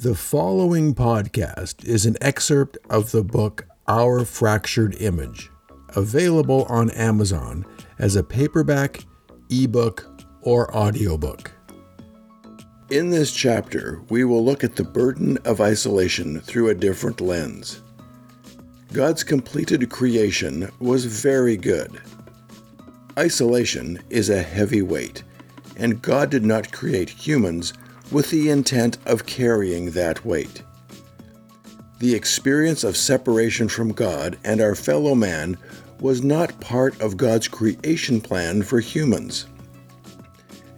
The 0.00 0.14
following 0.14 0.94
podcast 0.94 1.84
is 1.84 2.06
an 2.06 2.16
excerpt 2.22 2.78
of 2.88 3.10
the 3.10 3.22
book 3.22 3.66
Our 3.86 4.24
Fractured 4.24 4.94
Image, 4.94 5.50
available 5.90 6.64
on 6.70 6.88
Amazon 6.92 7.66
as 7.98 8.16
a 8.16 8.24
paperback, 8.24 9.04
ebook, 9.50 10.06
or 10.40 10.74
audiobook. 10.74 11.52
In 12.88 13.10
this 13.10 13.30
chapter, 13.30 14.00
we 14.08 14.24
will 14.24 14.42
look 14.42 14.64
at 14.64 14.74
the 14.74 14.84
burden 14.84 15.36
of 15.44 15.60
isolation 15.60 16.40
through 16.40 16.70
a 16.70 16.74
different 16.74 17.20
lens. 17.20 17.82
God's 18.94 19.22
completed 19.22 19.90
creation 19.90 20.70
was 20.78 21.04
very 21.04 21.58
good. 21.58 22.00
Isolation 23.18 24.02
is 24.08 24.30
a 24.30 24.42
heavy 24.42 24.80
weight, 24.80 25.24
and 25.76 26.00
God 26.00 26.30
did 26.30 26.46
not 26.46 26.72
create 26.72 27.10
humans 27.10 27.74
with 28.10 28.30
the 28.30 28.50
intent 28.50 28.98
of 29.06 29.26
carrying 29.26 29.90
that 29.92 30.24
weight. 30.24 30.62
The 31.98 32.14
experience 32.14 32.82
of 32.82 32.96
separation 32.96 33.68
from 33.68 33.92
God 33.92 34.38
and 34.44 34.60
our 34.60 34.74
fellow 34.74 35.14
man 35.14 35.58
was 36.00 36.22
not 36.22 36.58
part 36.60 36.98
of 37.00 37.16
God's 37.16 37.46
creation 37.46 38.20
plan 38.20 38.62
for 38.62 38.80
humans. 38.80 39.46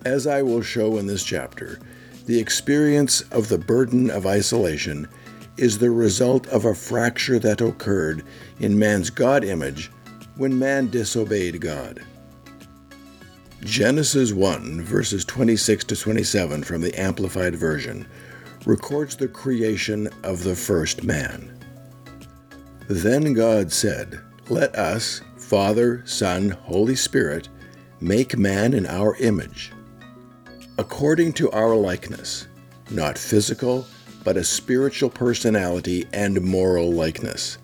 As 0.05 0.27
I 0.27 0.43
will 0.43 0.63
show 0.63 0.99
in 0.99 1.07
this 1.07 1.23
chapter, 1.23 1.79
the 2.27 2.39
experience 2.39 3.21
of 3.31 3.49
the 3.49 3.59
burden 3.59 4.11
of 4.11 4.27
isolation 4.27 5.09
is 5.57 5.79
the 5.79 5.91
result 5.91 6.47
of 6.49 6.65
a 6.65 6.75
fracture 6.75 7.39
that 7.39 7.61
occurred 7.61 8.25
in 8.59 8.79
man's 8.79 9.11
God 9.11 9.45
image 9.45 9.91
when 10.37 10.59
man 10.59 10.89
disobeyed 10.89 11.61
God. 11.61 12.03
Genesis 13.65 14.33
1, 14.33 14.83
verses 14.83 15.25
26 15.25 15.85
to 15.85 15.97
27 15.97 16.65
from 16.65 16.81
the 16.81 16.93
Amplified 17.01 17.55
Version, 17.55 18.09
records 18.67 19.15
the 19.15 19.29
creation 19.29 20.09
of 20.25 20.43
the 20.43 20.57
first 20.57 21.05
man. 21.05 21.57
Then 22.89 23.33
God 23.35 23.71
said, 23.71 24.21
Let 24.49 24.75
us, 24.75 25.21
Father, 25.37 26.03
Son, 26.05 26.51
Holy 26.51 26.97
Spirit, 26.97 27.49
make 28.01 28.37
man 28.37 28.75
in 28.75 28.85
our 28.85 29.15
image, 29.19 29.71
according 30.77 31.33
to 31.35 31.49
our 31.53 31.77
likeness, 31.77 32.49
not 32.91 33.17
physical, 33.17 33.87
but 34.25 34.37
a 34.37 34.43
spiritual 34.43 35.09
personality 35.09 36.09
and 36.13 36.43
moral 36.43 36.93
likeness. 36.93 37.59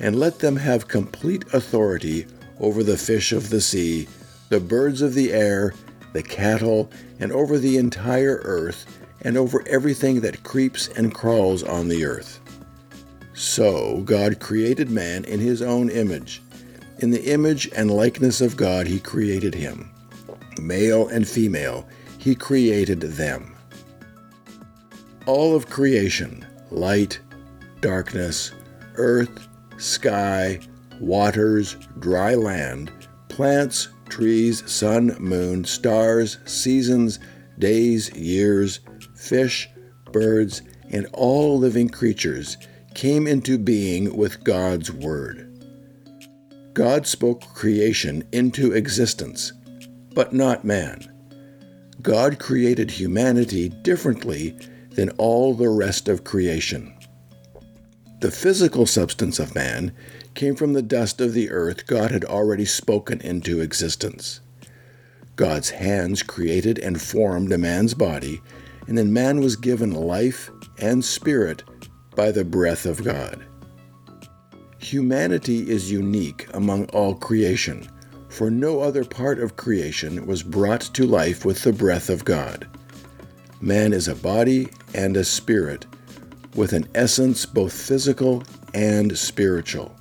And 0.00 0.18
let 0.18 0.40
them 0.40 0.56
have 0.56 0.88
complete 0.88 1.44
authority 1.54 2.26
over 2.58 2.82
the 2.82 2.96
fish 2.96 3.30
of 3.30 3.50
the 3.50 3.60
sea 3.60 4.08
the 4.52 4.60
birds 4.60 5.00
of 5.00 5.14
the 5.14 5.32
air, 5.32 5.72
the 6.12 6.22
cattle, 6.22 6.90
and 7.18 7.32
over 7.32 7.56
the 7.56 7.78
entire 7.78 8.38
earth, 8.44 9.00
and 9.22 9.38
over 9.38 9.66
everything 9.66 10.20
that 10.20 10.42
creeps 10.42 10.88
and 10.88 11.14
crawls 11.14 11.62
on 11.62 11.88
the 11.88 12.04
earth. 12.04 12.38
So 13.32 14.02
God 14.02 14.40
created 14.40 14.90
man 14.90 15.24
in 15.24 15.40
his 15.40 15.62
own 15.62 15.88
image. 15.88 16.42
In 16.98 17.10
the 17.10 17.32
image 17.32 17.70
and 17.74 17.90
likeness 17.90 18.42
of 18.42 18.58
God, 18.58 18.86
he 18.86 19.00
created 19.00 19.54
him. 19.54 19.90
Male 20.60 21.08
and 21.08 21.26
female, 21.26 21.88
he 22.18 22.34
created 22.34 23.00
them. 23.00 23.56
All 25.24 25.56
of 25.56 25.70
creation 25.70 26.44
light, 26.70 27.18
darkness, 27.80 28.52
earth, 28.96 29.48
sky, 29.78 30.60
waters, 31.00 31.78
dry 32.00 32.34
land, 32.34 32.92
plants, 33.28 33.88
trees, 34.12 34.62
sun, 34.70 35.16
moon, 35.18 35.64
stars, 35.64 36.36
seasons, 36.44 37.18
days, 37.58 38.14
years, 38.14 38.80
fish, 39.16 39.70
birds, 40.12 40.60
and 40.90 41.06
all 41.14 41.58
living 41.58 41.88
creatures 41.88 42.58
came 42.94 43.26
into 43.26 43.56
being 43.56 44.14
with 44.14 44.44
God's 44.44 44.92
Word. 44.92 45.48
God 46.74 47.06
spoke 47.06 47.40
creation 47.54 48.22
into 48.32 48.72
existence, 48.72 49.54
but 50.14 50.34
not 50.34 50.62
man. 50.62 51.10
God 52.02 52.38
created 52.38 52.90
humanity 52.90 53.70
differently 53.70 54.54
than 54.90 55.08
all 55.16 55.54
the 55.54 55.70
rest 55.70 56.10
of 56.10 56.22
creation. 56.22 56.94
The 58.20 58.30
physical 58.30 58.84
substance 58.84 59.38
of 59.38 59.54
man 59.54 59.90
came 60.34 60.54
from 60.54 60.72
the 60.72 60.82
dust 60.82 61.20
of 61.20 61.32
the 61.32 61.50
earth 61.50 61.86
God 61.86 62.10
had 62.10 62.24
already 62.24 62.64
spoken 62.64 63.20
into 63.20 63.60
existence. 63.60 64.40
God's 65.36 65.70
hands 65.70 66.22
created 66.22 66.78
and 66.78 67.00
formed 67.00 67.52
a 67.52 67.58
man's 67.58 67.94
body, 67.94 68.40
and 68.86 68.98
then 68.98 69.12
man 69.12 69.40
was 69.40 69.56
given 69.56 69.92
life 69.92 70.50
and 70.78 71.04
spirit 71.04 71.62
by 72.14 72.30
the 72.30 72.44
breath 72.44 72.86
of 72.86 73.02
God. 73.02 73.44
Humanity 74.78 75.70
is 75.70 75.90
unique 75.90 76.46
among 76.52 76.86
all 76.86 77.14
creation, 77.14 77.88
for 78.28 78.50
no 78.50 78.80
other 78.80 79.04
part 79.04 79.38
of 79.38 79.56
creation 79.56 80.26
was 80.26 80.42
brought 80.42 80.80
to 80.94 81.06
life 81.06 81.44
with 81.44 81.62
the 81.62 81.72
breath 81.72 82.10
of 82.10 82.24
God. 82.24 82.66
Man 83.60 83.92
is 83.92 84.08
a 84.08 84.14
body 84.16 84.68
and 84.94 85.16
a 85.16 85.24
spirit, 85.24 85.86
with 86.54 86.72
an 86.72 86.88
essence 86.94 87.46
both 87.46 87.72
physical 87.72 88.42
and 88.74 89.16
spiritual. 89.16 89.94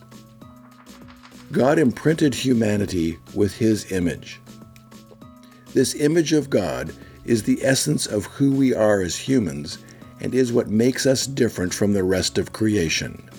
God 1.52 1.80
imprinted 1.80 2.34
humanity 2.34 3.18
with 3.34 3.54
His 3.54 3.92
image. 3.92 4.40
This 5.74 5.96
image 5.96 6.32
of 6.32 6.50
God 6.50 6.94
is 7.26 7.44
the 7.44 7.64
essence 7.64 8.06
of 8.06 8.26
who 8.26 8.52
we 8.54 8.74
are 8.74 9.02
as 9.02 9.18
humans 9.18 9.80
and 10.22 10.34
is 10.34 10.54
what 10.54 10.70
makes 10.70 11.06
us 11.06 11.28
different 11.28 11.74
from 11.74 11.94
the 11.94 12.04
rest 12.04 12.38
of 12.38 12.54
creation. 12.54 13.30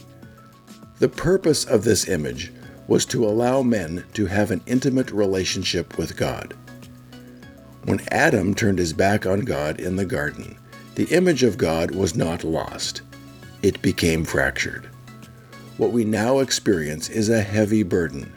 The 0.98 1.08
purpose 1.08 1.64
of 1.64 1.84
this 1.84 2.08
image 2.08 2.52
was 2.86 3.06
to 3.06 3.24
allow 3.24 3.62
men 3.62 4.04
to 4.14 4.26
have 4.26 4.50
an 4.50 4.60
intimate 4.66 5.10
relationship 5.10 5.96
with 5.96 6.16
God. 6.16 6.54
When 7.84 8.00
Adam 8.10 8.54
turned 8.54 8.78
his 8.78 8.92
back 8.92 9.26
on 9.26 9.40
God 9.40 9.80
in 9.80 9.96
the 9.96 10.04
garden, 10.04 10.58
the 10.96 11.06
image 11.06 11.42
of 11.42 11.56
God 11.56 11.92
was 11.92 12.14
not 12.14 12.44
lost. 12.44 13.02
It 13.62 13.80
became 13.80 14.24
fractured. 14.24 14.91
What 15.78 15.92
we 15.92 16.04
now 16.04 16.40
experience 16.40 17.08
is 17.08 17.30
a 17.30 17.40
heavy 17.40 17.82
burden. 17.82 18.30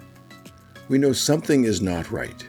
We 0.88 0.98
know 0.98 1.12
something 1.12 1.66
is 1.66 1.82
not 1.82 2.10
right. 2.10 2.46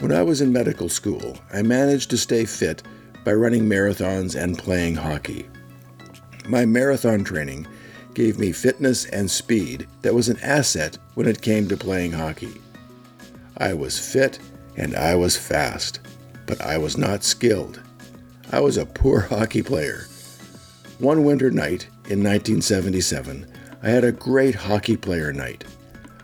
When 0.00 0.12
I 0.12 0.22
was 0.22 0.40
in 0.40 0.52
medical 0.52 0.88
school, 0.88 1.36
I 1.52 1.62
managed 1.62 2.08
to 2.10 2.16
stay 2.16 2.46
fit 2.46 2.82
by 3.22 3.34
running 3.34 3.64
marathons 3.64 4.34
and 4.34 4.58
playing 4.58 4.94
hockey. 4.94 5.46
My 6.48 6.64
marathon 6.64 7.22
training 7.22 7.66
gave 8.14 8.38
me 8.38 8.52
fitness 8.52 9.04
and 9.06 9.30
speed 9.30 9.86
that 10.02 10.14
was 10.14 10.28
an 10.28 10.38
asset 10.40 10.96
when 11.14 11.26
it 11.26 11.42
came 11.42 11.68
to 11.68 11.76
playing 11.76 12.12
hockey. 12.12 12.60
I 13.58 13.74
was 13.74 13.98
fit 13.98 14.38
and 14.76 14.96
I 14.96 15.14
was 15.14 15.36
fast, 15.36 16.00
but 16.46 16.60
I 16.62 16.78
was 16.78 16.96
not 16.96 17.24
skilled. 17.24 17.80
I 18.52 18.60
was 18.60 18.78
a 18.78 18.86
poor 18.86 19.20
hockey 19.30 19.62
player. 19.62 20.06
One 20.98 21.24
winter 21.24 21.50
night 21.50 21.88
in 22.06 22.22
1977, 22.22 23.46
I 23.82 23.88
had 23.88 24.04
a 24.04 24.12
great 24.12 24.54
hockey 24.54 24.96
player 24.96 25.32
night. 25.32 25.64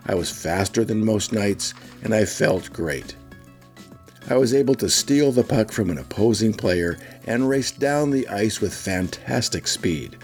I 0.05 0.13
was 0.13 0.29
faster 0.29 0.83
than 0.85 1.03
most 1.03 1.33
nights, 1.33 1.73
and 2.03 2.13
I 2.13 2.25
felt 2.25 2.71
great. 2.71 3.15
I 4.29 4.37
was 4.37 4.53
able 4.53 4.75
to 4.75 4.89
steal 4.89 5.31
the 5.31 5.43
puck 5.43 5.71
from 5.71 5.89
an 5.89 5.97
opposing 5.97 6.53
player 6.53 6.99
and 7.25 7.49
race 7.49 7.71
down 7.71 8.11
the 8.11 8.27
ice 8.27 8.61
with 8.61 8.73
fantastic 8.73 9.67
speed. 9.67 10.17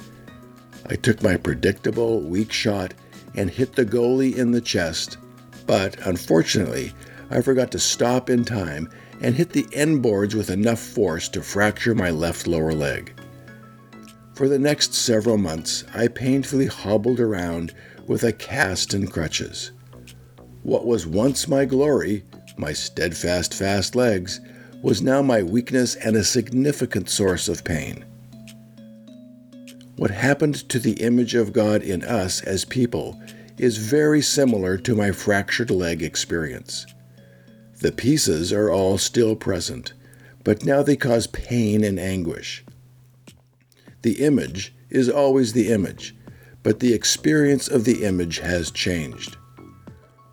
I 0.90 0.96
took 0.96 1.24
my 1.24 1.38
predictable, 1.38 2.22
weak 2.22 2.52
shot 2.52 2.94
and 3.34 3.50
hit 3.50 3.76
the 3.76 3.86
goalie 3.86 4.36
in 4.36 4.52
the 4.52 4.62
chest, 4.62 5.18
but 5.66 5.98
unfortunately, 6.06 6.94
I 7.32 7.42
forgot 7.42 7.72
to 7.72 7.80
stop 7.80 8.30
in 8.30 8.46
time 8.46 8.90
and 9.22 9.34
hit 9.34 9.50
the 9.50 9.68
end 9.74 10.04
boards 10.04 10.36
with 10.36 10.52
enough 10.52 10.80
force 10.80 11.28
to 11.30 11.42
fracture 11.42 11.96
my 11.96 12.12
left 12.12 12.46
lower 12.46 12.74
leg. 12.74 13.17
For 14.38 14.48
the 14.48 14.60
next 14.60 14.94
several 14.94 15.40
months, 15.40 15.84
I 15.96 16.10
painfully 16.10 16.68
hobbled 16.68 17.20
around 17.20 17.74
with 18.06 18.24
a 18.24 18.32
cast 18.32 18.94
and 18.94 19.12
crutches. 19.12 19.72
What 20.62 20.86
was 20.86 21.08
once 21.08 21.48
my 21.48 21.66
glory, 21.66 22.24
my 22.56 22.72
steadfast, 22.72 23.56
fast 23.56 23.96
legs, 23.96 24.40
was 24.84 25.02
now 25.02 25.24
my 25.24 25.42
weakness 25.42 25.96
and 25.96 26.16
a 26.16 26.24
significant 26.24 27.10
source 27.10 27.50
of 27.50 27.64
pain. 27.64 28.06
What 29.96 30.12
happened 30.12 30.70
to 30.70 30.78
the 30.78 31.02
image 31.02 31.34
of 31.34 31.52
God 31.52 31.82
in 31.82 32.04
us 32.04 32.44
as 32.44 32.64
people 32.64 33.20
is 33.58 33.78
very 33.78 34.22
similar 34.22 34.78
to 34.78 34.94
my 34.94 35.10
fractured 35.10 35.72
leg 35.72 36.04
experience. 36.04 36.86
The 37.82 37.92
pieces 37.92 38.54
are 38.54 38.70
all 38.70 39.00
still 39.00 39.36
present, 39.36 39.94
but 40.44 40.64
now 40.64 40.84
they 40.84 40.96
cause 40.96 41.26
pain 41.26 41.84
and 41.84 42.00
anguish. 42.00 42.64
The 44.08 44.24
image 44.24 44.74
is 44.90 45.10
always 45.10 45.52
the 45.52 45.68
image, 45.68 46.16
but 46.64 46.80
the 46.80 46.94
experience 46.94 47.68
of 47.68 47.84
the 47.84 48.06
image 48.06 48.40
has 48.40 48.72
changed. 48.72 49.36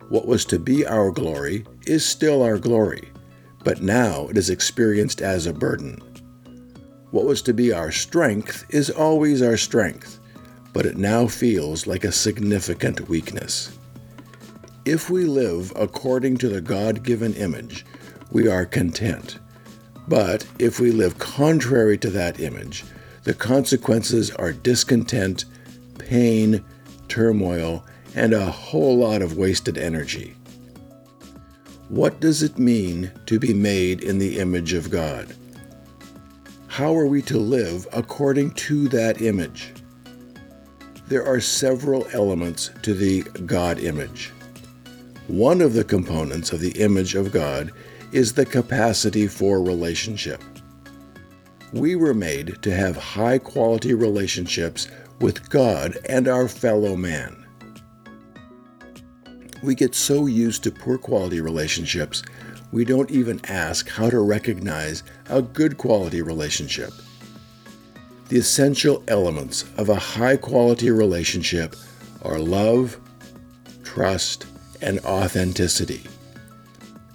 What 0.07 0.25
was 0.25 0.45
to 0.45 0.59
be 0.59 0.85
our 0.85 1.11
glory 1.11 1.65
is 1.85 2.05
still 2.05 2.41
our 2.41 2.57
glory, 2.57 3.09
but 3.65 3.81
now 3.81 4.29
it 4.29 4.37
is 4.37 4.49
experienced 4.49 5.21
as 5.21 5.45
a 5.45 5.51
burden. 5.51 6.01
What 7.11 7.25
was 7.25 7.41
to 7.41 7.53
be 7.53 7.73
our 7.73 7.91
strength 7.91 8.65
is 8.69 8.89
always 8.89 9.41
our 9.41 9.57
strength, 9.57 10.21
but 10.71 10.85
it 10.85 10.95
now 10.95 11.27
feels 11.27 11.85
like 11.85 12.05
a 12.05 12.13
significant 12.13 13.09
weakness. 13.09 13.77
If 14.85 15.09
we 15.09 15.25
live 15.25 15.73
according 15.75 16.37
to 16.37 16.47
the 16.47 16.61
God 16.61 17.03
given 17.03 17.33
image, 17.33 17.85
we 18.31 18.47
are 18.47 18.63
content. 18.63 19.39
But 20.07 20.47
if 20.59 20.79
we 20.79 20.91
live 20.91 21.19
contrary 21.19 21.97
to 21.97 22.09
that 22.11 22.39
image, 22.39 22.85
the 23.25 23.33
consequences 23.33 24.31
are 24.31 24.53
discontent, 24.53 25.45
pain, 25.97 26.63
turmoil, 27.07 27.83
and 28.15 28.33
a 28.33 28.51
whole 28.51 28.97
lot 28.97 29.21
of 29.23 29.35
wasted 29.35 29.77
energy. 29.77 30.35
What 31.89 32.19
does 32.19 32.43
it 32.43 32.59
mean 32.59 33.11
to 33.25 33.39
be 33.39 33.53
made 33.53 34.03
in 34.03 34.19
the 34.19 34.37
image 34.37 34.73
of 34.73 34.91
God? 34.91 35.35
How 36.67 36.95
are 36.95 37.07
we 37.07 37.21
to 37.23 37.39
live 37.39 37.87
according 37.91 38.51
to 38.51 38.87
that 38.89 39.21
image? 39.21 39.73
There 41.07 41.25
are 41.25 41.39
several 41.39 42.07
elements 42.13 42.69
to 42.83 42.93
the 42.93 43.23
God 43.45 43.79
image. 43.79 44.31
One 45.27 45.61
of 45.61 45.73
the 45.73 45.83
components 45.83 46.51
of 46.53 46.59
the 46.59 46.79
image 46.79 47.15
of 47.15 47.31
God 47.31 47.71
is 48.11 48.33
the 48.33 48.45
capacity 48.45 49.27
for 49.27 49.63
relationship. 49.63 50.43
We 51.73 51.95
were 51.95 52.13
made 52.13 52.61
to 52.61 52.73
have 52.73 52.95
high 52.95 53.37
quality 53.37 53.93
relationships 53.93 54.87
with 55.19 55.49
God 55.49 55.97
and 56.07 56.27
our 56.27 56.47
fellow 56.47 56.95
man. 56.95 57.45
We 59.63 59.75
get 59.75 59.95
so 59.95 60.27
used 60.27 60.63
to 60.63 60.71
poor 60.71 60.97
quality 60.97 61.41
relationships, 61.41 62.23
we 62.71 62.83
don't 62.83 63.09
even 63.09 63.39
ask 63.45 63.89
how 63.89 64.09
to 64.09 64.19
recognize 64.19 65.03
a 65.29 65.41
good 65.41 65.77
quality 65.77 66.21
relationship. 66.21 66.91
The 68.27 68.37
essential 68.37 69.03
elements 69.07 69.63
of 69.77 69.89
a 69.89 69.95
high 69.95 70.35
quality 70.35 70.91
relationship 70.91 71.75
are 72.21 72.39
love, 72.39 72.99
trust, 73.83 74.45
and 74.81 74.99
authenticity. 74.99 76.03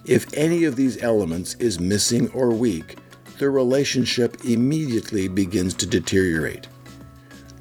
If 0.07 0.33
any 0.35 0.65
of 0.65 0.77
these 0.77 1.03
elements 1.03 1.55
is 1.55 1.79
missing 1.79 2.31
or 2.31 2.51
weak, 2.51 2.97
the 3.41 3.49
relationship 3.49 4.45
immediately 4.45 5.27
begins 5.27 5.73
to 5.73 5.87
deteriorate. 5.87 6.69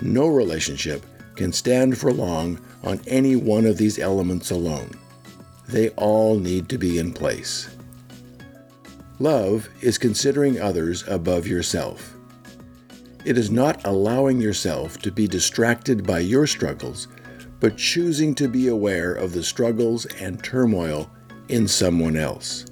No 0.02 0.28
relationship 0.28 1.06
can 1.38 1.54
stand 1.54 1.98
for 1.98 2.12
long 2.12 2.60
on 2.84 3.00
any 3.08 3.38
one 3.38 3.66
of 3.66 3.78
these 3.78 3.98
elements 3.98 4.52
alone. 4.52 4.92
They 5.70 5.88
all 5.92 6.38
need 6.38 6.68
to 6.68 6.78
be 6.78 7.00
in 7.00 7.14
place. 7.14 7.74
Love 9.20 9.70
is 9.80 9.98
considering 9.98 10.60
others 10.60 11.08
above 11.08 11.48
yourself. 11.48 12.14
It 13.24 13.38
is 13.38 13.50
not 13.50 13.86
allowing 13.88 14.42
yourself 14.42 14.98
to 14.98 15.12
be 15.12 15.28
distracted 15.28 16.06
by 16.06 16.20
your 16.20 16.46
struggles, 16.46 17.08
but 17.62 17.78
choosing 17.78 18.36
to 18.36 18.50
be 18.50 18.68
aware 18.68 19.14
of 19.14 19.32
the 19.32 19.44
struggles 19.44 20.06
and 20.18 20.44
turmoil 20.44 21.10
in 21.48 21.70
someone 21.70 22.18
else. 22.18 22.66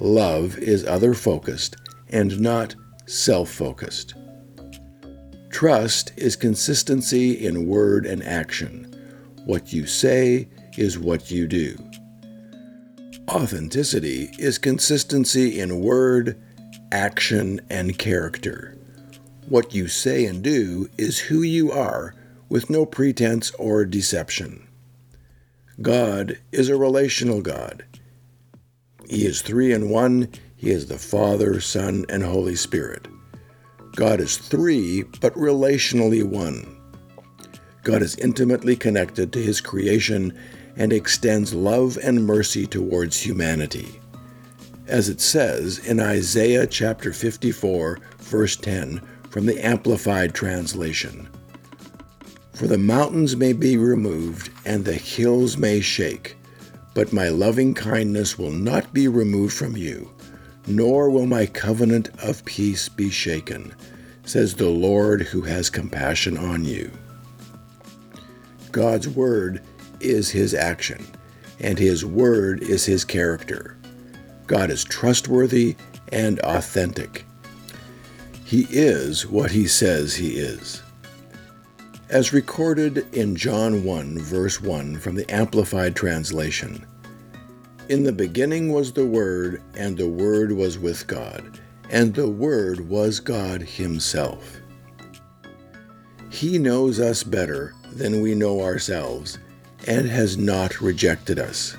Love 0.00 0.56
is 0.56 0.86
other 0.86 1.12
focused 1.12 1.76
and 2.12 2.38
not 2.40 2.74
self 3.06 3.50
focused. 3.50 4.14
Trust 5.50 6.12
is 6.16 6.36
consistency 6.36 7.46
in 7.46 7.66
word 7.66 8.06
and 8.06 8.22
action. 8.22 8.88
What 9.44 9.72
you 9.72 9.86
say 9.86 10.48
is 10.78 10.98
what 10.98 11.30
you 11.30 11.46
do. 11.46 11.76
Authenticity 13.30 14.30
is 14.38 14.58
consistency 14.58 15.60
in 15.60 15.80
word, 15.80 16.40
action, 16.90 17.60
and 17.70 17.98
character. 17.98 18.76
What 19.48 19.74
you 19.74 19.88
say 19.88 20.24
and 20.24 20.42
do 20.42 20.88
is 20.96 21.18
who 21.18 21.42
you 21.42 21.72
are 21.72 22.14
with 22.48 22.70
no 22.70 22.86
pretense 22.86 23.50
or 23.52 23.84
deception. 23.84 24.66
God 25.80 26.38
is 26.52 26.68
a 26.68 26.76
relational 26.76 27.42
God. 27.42 27.84
He 29.08 29.26
is 29.26 29.42
three 29.42 29.72
in 29.72 29.90
one. 29.90 30.28
He 30.62 30.70
is 30.70 30.86
the 30.86 30.96
Father, 30.96 31.60
Son, 31.60 32.06
and 32.08 32.22
Holy 32.22 32.54
Spirit. 32.54 33.08
God 33.96 34.20
is 34.20 34.38
three, 34.38 35.02
but 35.20 35.34
relationally 35.34 36.22
one. 36.22 36.80
God 37.82 38.00
is 38.00 38.14
intimately 38.14 38.76
connected 38.76 39.32
to 39.32 39.42
his 39.42 39.60
creation 39.60 40.38
and 40.76 40.92
extends 40.92 41.52
love 41.52 41.98
and 42.00 42.24
mercy 42.24 42.64
towards 42.64 43.18
humanity. 43.18 44.00
As 44.86 45.08
it 45.08 45.20
says 45.20 45.80
in 45.80 45.98
Isaiah 45.98 46.68
chapter 46.68 47.12
54, 47.12 47.98
verse 48.18 48.54
10, 48.54 49.02
from 49.30 49.46
the 49.46 49.58
Amplified 49.66 50.32
Translation 50.32 51.28
For 52.54 52.68
the 52.68 52.78
mountains 52.78 53.34
may 53.34 53.52
be 53.52 53.76
removed, 53.76 54.52
and 54.64 54.84
the 54.84 54.94
hills 54.94 55.56
may 55.56 55.80
shake 55.80 56.36
but 56.94 57.12
my 57.12 57.28
loving 57.28 57.74
kindness 57.74 58.38
will 58.38 58.50
not 58.50 58.92
be 58.92 59.08
removed 59.08 59.54
from 59.54 59.76
you, 59.76 60.10
nor 60.66 61.10
will 61.10 61.26
my 61.26 61.46
covenant 61.46 62.10
of 62.22 62.44
peace 62.44 62.88
be 62.88 63.10
shaken, 63.10 63.74
says 64.24 64.54
the 64.54 64.68
Lord 64.68 65.22
who 65.22 65.42
has 65.42 65.70
compassion 65.70 66.36
on 66.36 66.64
you. 66.64 66.90
God's 68.70 69.08
word 69.08 69.62
is 70.00 70.30
his 70.30 70.54
action, 70.54 71.06
and 71.60 71.78
his 71.78 72.04
word 72.04 72.62
is 72.62 72.84
his 72.84 73.04
character. 73.04 73.76
God 74.46 74.70
is 74.70 74.84
trustworthy 74.84 75.76
and 76.10 76.38
authentic. 76.40 77.24
He 78.44 78.66
is 78.70 79.26
what 79.26 79.50
he 79.50 79.66
says 79.66 80.14
he 80.14 80.36
is. 80.36 80.82
As 82.10 82.32
recorded 82.32 83.06
in 83.14 83.34
John 83.34 83.84
1, 83.84 84.18
verse 84.18 84.60
1 84.60 84.98
from 84.98 85.14
the 85.14 85.30
Amplified 85.32 85.96
Translation 85.96 86.86
In 87.92 88.04
the 88.04 88.12
beginning 88.12 88.72
was 88.72 88.90
the 88.90 89.04
Word, 89.04 89.60
and 89.76 89.98
the 89.98 90.08
Word 90.08 90.50
was 90.50 90.78
with 90.78 91.06
God, 91.06 91.60
and 91.90 92.14
the 92.14 92.26
Word 92.26 92.88
was 92.88 93.20
God 93.20 93.60
Himself. 93.60 94.62
He 96.30 96.56
knows 96.56 96.98
us 96.98 97.22
better 97.22 97.74
than 97.92 98.22
we 98.22 98.34
know 98.34 98.62
ourselves 98.62 99.38
and 99.86 100.08
has 100.08 100.38
not 100.38 100.80
rejected 100.80 101.38
us. 101.38 101.76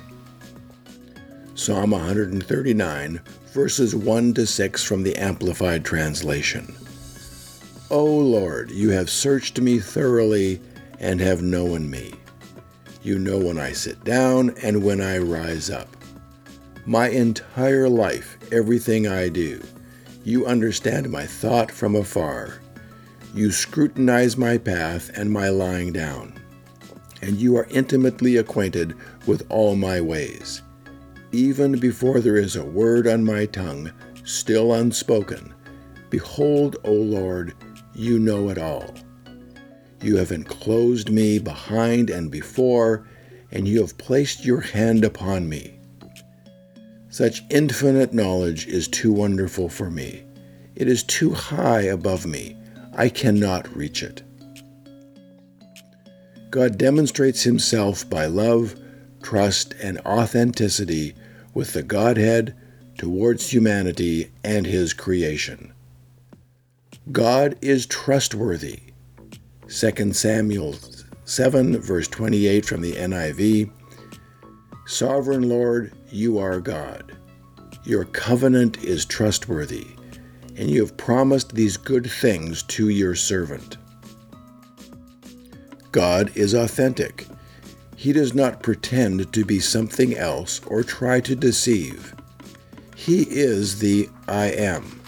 Psalm 1.56 1.90
139, 1.90 3.20
verses 3.52 3.96
1 3.96 4.34
to 4.34 4.46
6 4.46 4.84
from 4.84 5.02
the 5.02 5.16
Amplified 5.16 5.84
Translation. 5.84 6.76
O 7.90 8.04
Lord, 8.04 8.70
you 8.70 8.90
have 8.90 9.10
searched 9.10 9.60
me 9.60 9.80
thoroughly 9.80 10.60
and 11.00 11.18
have 11.18 11.42
known 11.42 11.90
me. 11.90 12.14
You 13.02 13.18
know 13.18 13.38
when 13.38 13.58
I 13.58 13.72
sit 13.72 14.04
down 14.04 14.54
and 14.62 14.84
when 14.84 15.00
I 15.00 15.18
rise 15.18 15.70
up. 15.70 15.88
My 16.86 17.08
entire 17.08 17.88
life, 17.88 18.36
everything 18.52 19.08
I 19.08 19.30
do, 19.30 19.62
you 20.22 20.44
understand 20.44 21.08
my 21.08 21.24
thought 21.24 21.70
from 21.70 21.96
afar. 21.96 22.60
You 23.34 23.52
scrutinize 23.52 24.36
my 24.36 24.58
path 24.58 25.10
and 25.16 25.30
my 25.30 25.48
lying 25.48 25.94
down, 25.94 26.38
and 27.22 27.36
you 27.36 27.56
are 27.56 27.66
intimately 27.70 28.36
acquainted 28.36 28.94
with 29.26 29.46
all 29.48 29.76
my 29.76 29.98
ways. 29.98 30.60
Even 31.32 31.78
before 31.78 32.20
there 32.20 32.36
is 32.36 32.54
a 32.54 32.64
word 32.64 33.06
on 33.06 33.24
my 33.24 33.46
tongue, 33.46 33.90
still 34.24 34.74
unspoken, 34.74 35.54
behold, 36.10 36.76
O 36.84 36.92
Lord, 36.92 37.54
you 37.94 38.18
know 38.18 38.50
it 38.50 38.58
all. 38.58 38.94
You 40.02 40.16
have 40.16 40.32
enclosed 40.32 41.08
me 41.08 41.38
behind 41.38 42.10
and 42.10 42.30
before, 42.30 43.08
and 43.50 43.66
you 43.66 43.80
have 43.80 43.96
placed 43.96 44.44
your 44.44 44.60
hand 44.60 45.02
upon 45.02 45.48
me. 45.48 45.73
Such 47.14 47.44
infinite 47.48 48.12
knowledge 48.12 48.66
is 48.66 48.88
too 48.88 49.12
wonderful 49.12 49.68
for 49.68 49.88
me. 49.88 50.24
It 50.74 50.88
is 50.88 51.04
too 51.04 51.32
high 51.32 51.82
above 51.82 52.26
me. 52.26 52.56
I 52.92 53.08
cannot 53.08 53.72
reach 53.76 54.02
it. 54.02 54.24
God 56.50 56.76
demonstrates 56.76 57.44
himself 57.44 58.10
by 58.10 58.26
love, 58.26 58.74
trust, 59.22 59.76
and 59.80 60.00
authenticity 60.00 61.14
with 61.54 61.72
the 61.72 61.84
Godhead 61.84 62.56
towards 62.98 63.48
humanity 63.48 64.32
and 64.42 64.66
his 64.66 64.92
creation. 64.92 65.72
God 67.12 67.56
is 67.60 67.86
trustworthy. 67.86 68.80
2 69.68 70.12
Samuel 70.14 70.74
7, 71.26 71.80
verse 71.80 72.08
28 72.08 72.66
from 72.66 72.80
the 72.80 72.94
NIV 72.94 73.70
Sovereign 74.86 75.48
Lord, 75.48 75.92
you 76.14 76.38
are 76.38 76.60
God. 76.60 77.16
Your 77.82 78.04
covenant 78.04 78.82
is 78.84 79.04
trustworthy, 79.04 79.88
and 80.56 80.70
you 80.70 80.80
have 80.80 80.96
promised 80.96 81.54
these 81.54 81.76
good 81.76 82.10
things 82.10 82.62
to 82.64 82.88
your 82.88 83.14
servant. 83.14 83.76
God 85.90 86.30
is 86.36 86.54
authentic. 86.54 87.26
He 87.96 88.12
does 88.12 88.34
not 88.34 88.62
pretend 88.62 89.32
to 89.32 89.44
be 89.44 89.60
something 89.60 90.16
else 90.16 90.60
or 90.66 90.82
try 90.82 91.20
to 91.20 91.34
deceive. 91.34 92.14
He 92.96 93.22
is 93.22 93.80
the 93.80 94.08
I 94.28 94.46
am. 94.46 95.00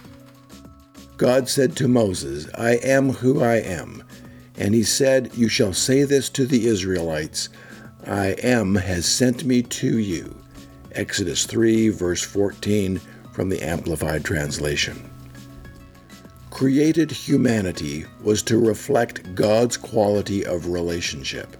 God 1.16 1.48
said 1.48 1.76
to 1.76 1.88
Moses, 1.88 2.48
I 2.58 2.72
am 2.76 3.10
who 3.10 3.42
I 3.42 3.56
am. 3.56 4.02
And 4.56 4.74
he 4.74 4.82
said, 4.82 5.34
You 5.34 5.48
shall 5.48 5.72
say 5.72 6.04
this 6.04 6.28
to 6.30 6.46
the 6.46 6.66
Israelites 6.66 7.48
I 8.06 8.28
am 8.42 8.74
has 8.74 9.06
sent 9.06 9.44
me 9.44 9.62
to 9.62 9.98
you. 9.98 10.34
Exodus 10.96 11.44
3, 11.44 11.90
verse 11.90 12.22
14 12.22 13.00
from 13.32 13.50
the 13.50 13.62
Amplified 13.62 14.24
Translation. 14.24 15.10
Created 16.50 17.10
humanity 17.10 18.06
was 18.22 18.42
to 18.44 18.58
reflect 18.58 19.34
God's 19.34 19.76
quality 19.76 20.44
of 20.46 20.68
relationship. 20.68 21.54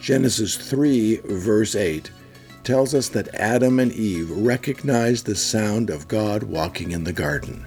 Genesis 0.00 0.56
3, 0.56 1.16
verse 1.24 1.74
8 1.74 2.10
tells 2.64 2.94
us 2.94 3.10
that 3.10 3.34
Adam 3.34 3.78
and 3.78 3.92
Eve 3.92 4.30
recognized 4.30 5.26
the 5.26 5.36
sound 5.36 5.90
of 5.90 6.08
God 6.08 6.44
walking 6.44 6.92
in 6.92 7.04
the 7.04 7.12
garden. 7.12 7.66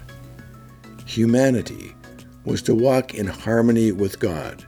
Humanity 1.06 1.94
was 2.44 2.62
to 2.62 2.74
walk 2.74 3.14
in 3.14 3.28
harmony 3.28 3.92
with 3.92 4.18
God, 4.18 4.66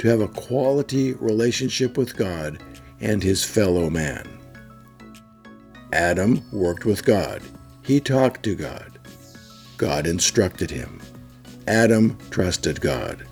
to 0.00 0.08
have 0.08 0.20
a 0.20 0.28
quality 0.28 1.12
relationship 1.12 1.96
with 1.96 2.16
God 2.16 2.60
and 3.00 3.22
his 3.22 3.44
fellow 3.44 3.88
man. 3.88 4.35
Adam 5.96 6.42
worked 6.52 6.84
with 6.84 7.06
God. 7.06 7.40
He 7.82 8.00
talked 8.00 8.42
to 8.42 8.54
God. 8.54 8.98
God 9.78 10.06
instructed 10.06 10.70
him. 10.70 11.00
Adam 11.66 12.18
trusted 12.28 12.82
God. 12.82 13.26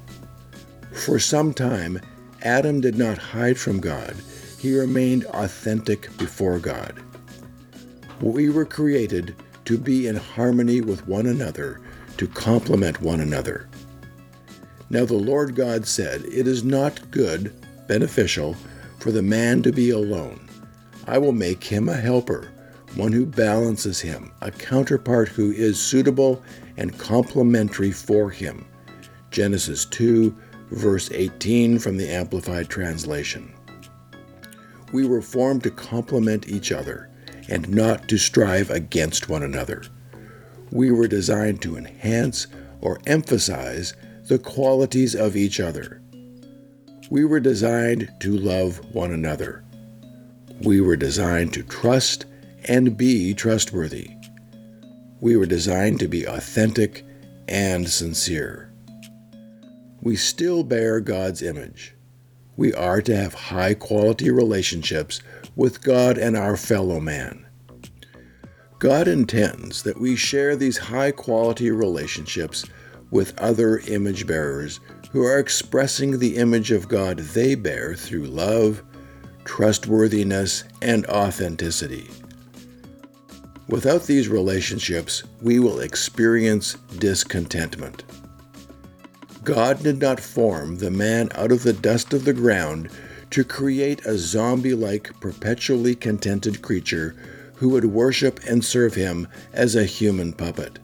For 0.90 1.18
some 1.18 1.52
time, 1.52 2.00
Adam 2.40 2.80
did 2.80 2.96
not 2.96 3.18
hide 3.18 3.58
from 3.58 3.80
God. 3.80 4.16
He 4.58 4.74
remained 4.74 5.26
authentic 5.26 6.08
before 6.16 6.58
God. 6.58 7.02
We 8.22 8.48
were 8.48 8.64
created 8.64 9.36
to 9.66 9.76
be 9.76 10.06
in 10.06 10.16
harmony 10.16 10.80
with 10.80 11.06
one 11.06 11.26
another 11.26 11.82
to 12.16 12.26
complement 12.26 13.02
one 13.02 13.20
another. 13.20 13.68
Now 14.88 15.04
the 15.04 15.12
Lord 15.12 15.54
God 15.54 15.86
said, 15.86 16.24
It 16.24 16.46
is 16.46 16.64
not 16.64 17.10
good, 17.10 17.52
beneficial, 17.88 18.56
for 19.00 19.12
the 19.12 19.20
man 19.20 19.62
to 19.64 19.70
be 19.70 19.90
alone. 19.90 20.48
I 21.06 21.18
will 21.18 21.32
make 21.32 21.62
him 21.62 21.90
a 21.90 21.94
helper, 21.94 22.50
one 22.96 23.12
who 23.12 23.26
balances 23.26 24.00
him, 24.00 24.32
a 24.40 24.50
counterpart 24.50 25.28
who 25.28 25.50
is 25.52 25.80
suitable 25.80 26.42
and 26.76 26.98
complementary 26.98 27.90
for 27.90 28.30
him. 28.30 28.66
Genesis 29.30 29.84
2, 29.86 30.34
verse 30.70 31.10
18 31.10 31.78
from 31.78 31.96
the 31.96 32.08
Amplified 32.08 32.68
Translation. 32.68 33.52
We 34.92 35.06
were 35.06 35.22
formed 35.22 35.62
to 35.64 35.70
complement 35.70 36.48
each 36.48 36.72
other 36.72 37.10
and 37.48 37.68
not 37.68 38.08
to 38.08 38.18
strive 38.18 38.70
against 38.70 39.28
one 39.28 39.42
another 39.42 39.82
we 40.74 40.90
were 40.90 41.06
designed 41.06 41.62
to 41.62 41.76
enhance 41.76 42.48
or 42.80 42.98
emphasize 43.06 43.94
the 44.26 44.38
qualities 44.38 45.14
of 45.14 45.36
each 45.36 45.60
other. 45.60 46.02
We 47.10 47.24
were 47.24 47.40
designed 47.40 48.12
to 48.20 48.36
love 48.36 48.78
one 48.92 49.12
another. 49.12 49.64
We 50.62 50.80
were 50.80 50.96
designed 50.96 51.52
to 51.54 51.62
trust 51.62 52.26
and 52.64 52.96
be 52.96 53.34
trustworthy. 53.34 54.10
We 55.20 55.36
were 55.36 55.46
designed 55.46 56.00
to 56.00 56.08
be 56.08 56.24
authentic 56.24 57.04
and 57.48 57.88
sincere. 57.88 58.72
We 60.00 60.16
still 60.16 60.64
bear 60.64 61.00
God's 61.00 61.42
image. 61.42 61.94
We 62.56 62.72
are 62.74 63.00
to 63.02 63.16
have 63.16 63.34
high 63.34 63.74
quality 63.74 64.30
relationships 64.30 65.20
with 65.56 65.82
God 65.82 66.18
and 66.18 66.36
our 66.36 66.56
fellow 66.56 67.00
man. 67.00 67.46
God 68.78 69.08
intends 69.08 69.82
that 69.84 69.98
we 69.98 70.14
share 70.14 70.56
these 70.56 70.76
high 70.76 71.10
quality 71.10 71.70
relationships 71.70 72.66
with 73.10 73.38
other 73.38 73.78
image 73.88 74.26
bearers 74.26 74.80
who 75.10 75.22
are 75.22 75.38
expressing 75.38 76.18
the 76.18 76.36
image 76.36 76.70
of 76.70 76.88
God 76.88 77.18
they 77.18 77.54
bear 77.54 77.94
through 77.94 78.24
love, 78.24 78.82
trustworthiness, 79.44 80.64
and 80.82 81.06
authenticity. 81.06 82.10
Without 83.68 84.04
these 84.04 84.28
relationships, 84.28 85.22
we 85.40 85.58
will 85.58 85.80
experience 85.80 86.74
discontentment. 86.98 88.04
God 89.42 89.82
did 89.82 90.00
not 90.00 90.20
form 90.20 90.76
the 90.76 90.90
man 90.90 91.30
out 91.34 91.52
of 91.52 91.62
the 91.62 91.72
dust 91.72 92.12
of 92.12 92.24
the 92.24 92.32
ground 92.32 92.90
to 93.30 93.44
create 93.44 94.04
a 94.06 94.16
zombie 94.16 94.74
like, 94.74 95.18
perpetually 95.20 95.94
contented 95.94 96.62
creature 96.62 97.16
who 97.54 97.70
would 97.70 97.84
worship 97.86 98.40
and 98.46 98.64
serve 98.64 98.94
him 98.94 99.26
as 99.52 99.74
a 99.74 99.84
human 99.84 100.32
puppet. 100.32 100.78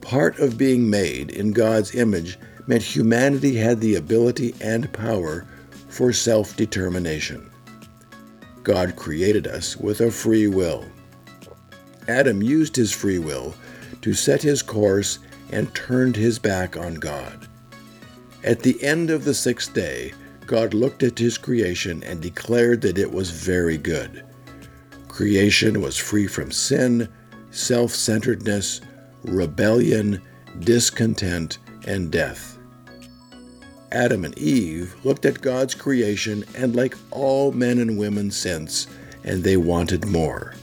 Part 0.00 0.38
of 0.40 0.58
being 0.58 0.90
made 0.90 1.30
in 1.30 1.52
God's 1.52 1.94
image 1.94 2.38
meant 2.66 2.82
humanity 2.82 3.56
had 3.56 3.80
the 3.80 3.94
ability 3.94 4.54
and 4.60 4.92
power 4.92 5.46
for 5.88 6.12
self 6.12 6.56
determination. 6.56 7.50
God 8.62 8.96
created 8.96 9.46
us 9.46 9.76
with 9.76 10.00
a 10.00 10.10
free 10.10 10.48
will. 10.48 10.84
Adam 12.08 12.42
used 12.42 12.76
his 12.76 12.92
free 12.92 13.18
will 13.18 13.54
to 14.00 14.14
set 14.14 14.42
his 14.42 14.62
course 14.62 15.18
and 15.50 15.74
turned 15.74 16.16
his 16.16 16.38
back 16.38 16.76
on 16.76 16.94
God. 16.94 17.46
At 18.42 18.60
the 18.60 18.82
end 18.82 19.10
of 19.10 19.24
the 19.24 19.34
sixth 19.34 19.72
day, 19.72 20.12
God 20.46 20.74
looked 20.74 21.02
at 21.02 21.18
his 21.18 21.38
creation 21.38 22.02
and 22.02 22.20
declared 22.20 22.80
that 22.82 22.98
it 22.98 23.12
was 23.12 23.30
very 23.30 23.78
good. 23.78 24.24
Creation 25.08 25.80
was 25.80 25.96
free 25.96 26.26
from 26.26 26.50
sin, 26.50 27.08
self 27.50 27.92
centeredness, 27.92 28.80
rebellion, 29.24 30.20
discontent, 30.60 31.58
and 31.86 32.10
death. 32.10 32.58
Adam 33.92 34.24
and 34.24 34.36
Eve 34.38 34.94
looked 35.04 35.26
at 35.26 35.42
God's 35.42 35.74
creation 35.74 36.44
and, 36.56 36.74
like 36.74 36.96
all 37.10 37.52
men 37.52 37.78
and 37.78 37.98
women 37.98 38.30
since, 38.30 38.86
and 39.22 39.44
they 39.44 39.56
wanted 39.56 40.06
more. 40.06 40.54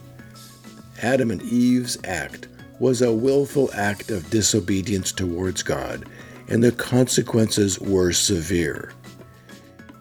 Adam 1.01 1.32
and 1.32 1.41
Eve's 1.41 1.98
act 2.03 2.48
was 2.79 3.01
a 3.01 3.13
willful 3.13 3.70
act 3.74 4.12
of 4.12 4.29
disobedience 4.29 5.12
towards 5.12 5.63
God, 5.63 6.06
and 6.48 6.63
the 6.63 6.72
consequences 6.72 7.79
were 7.79 8.12
severe. 8.12 8.91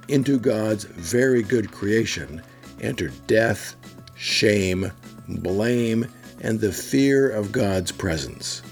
Into 0.09 0.38
God's 0.38 0.85
very 0.85 1.43
good 1.43 1.71
creation 1.71 2.43
entered 2.81 3.12
death, 3.26 3.76
shame, 4.14 4.90
blame, 5.28 6.07
and 6.40 6.61
the 6.61 6.73
fear 6.73 7.28
of 7.28 7.52
God's 7.52 7.93
presence. 7.93 8.62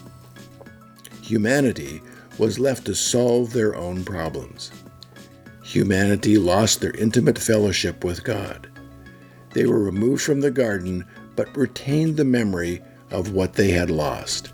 Humanity 1.23 2.01
was 2.39 2.59
left 2.59 2.87
to 2.87 2.95
solve 2.95 3.53
their 3.53 3.75
own 3.75 4.05
problems. 4.05 4.71
Humanity 5.65 6.39
lost 6.39 6.81
their 6.81 6.97
intimate 6.97 7.39
fellowship 7.39 8.05
with 8.05 8.23
God. 8.23 8.69
They 9.53 9.67
were 9.67 9.83
removed 9.83 10.23
from 10.23 10.41
the 10.41 10.51
garden, 10.51 11.05
but 11.37 11.57
retained 11.57 12.17
the 12.17 12.25
memory 12.25 12.83
of 13.11 13.33
what 13.33 13.53
they 13.53 13.71
had 13.71 13.91
lost. 13.91 14.53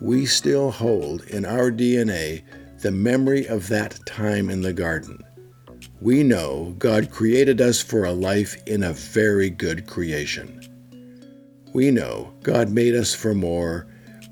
We 0.00 0.26
still 0.26 0.70
hold 0.70 1.22
in 1.26 1.44
our 1.44 1.70
DNA 1.70 2.42
the 2.80 2.90
memory 2.90 3.46
of 3.46 3.68
that 3.68 4.04
time 4.06 4.50
in 4.50 4.62
the 4.62 4.72
garden 4.72 5.22
we 6.02 6.24
know 6.24 6.74
God 6.78 7.12
created 7.12 7.60
us 7.60 7.80
for 7.80 8.04
a 8.04 8.12
life 8.12 8.56
in 8.66 8.82
a 8.82 8.92
very 8.92 9.48
good 9.48 9.86
creation. 9.86 10.60
We 11.72 11.92
know 11.92 12.32
God 12.42 12.70
made 12.70 12.96
us 12.96 13.14
for 13.14 13.34
more, 13.34 13.86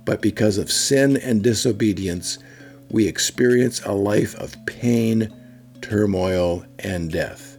but 0.05 0.21
because 0.21 0.59
of 0.59 0.71
sin 0.71 1.17
and 1.19 1.45
disobedience, 1.45 2.39
we 2.91 3.07
experience 3.07 3.81
a 3.85 3.93
life 3.93 4.35
of 4.35 4.57
pain, 4.67 5.33
turmoil, 5.81 6.65
and 6.81 7.13
death. 7.13 7.50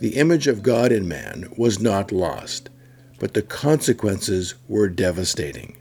The 0.00 0.16
image 0.16 0.48
of 0.48 0.62
God 0.62 0.92
in 0.92 1.06
man 1.06 1.52
was 1.56 1.80
not 1.80 2.12
lost, 2.12 2.68
but 3.20 3.34
the 3.34 3.42
consequences 3.42 4.54
were 4.68 4.88
devastating. 4.88 5.76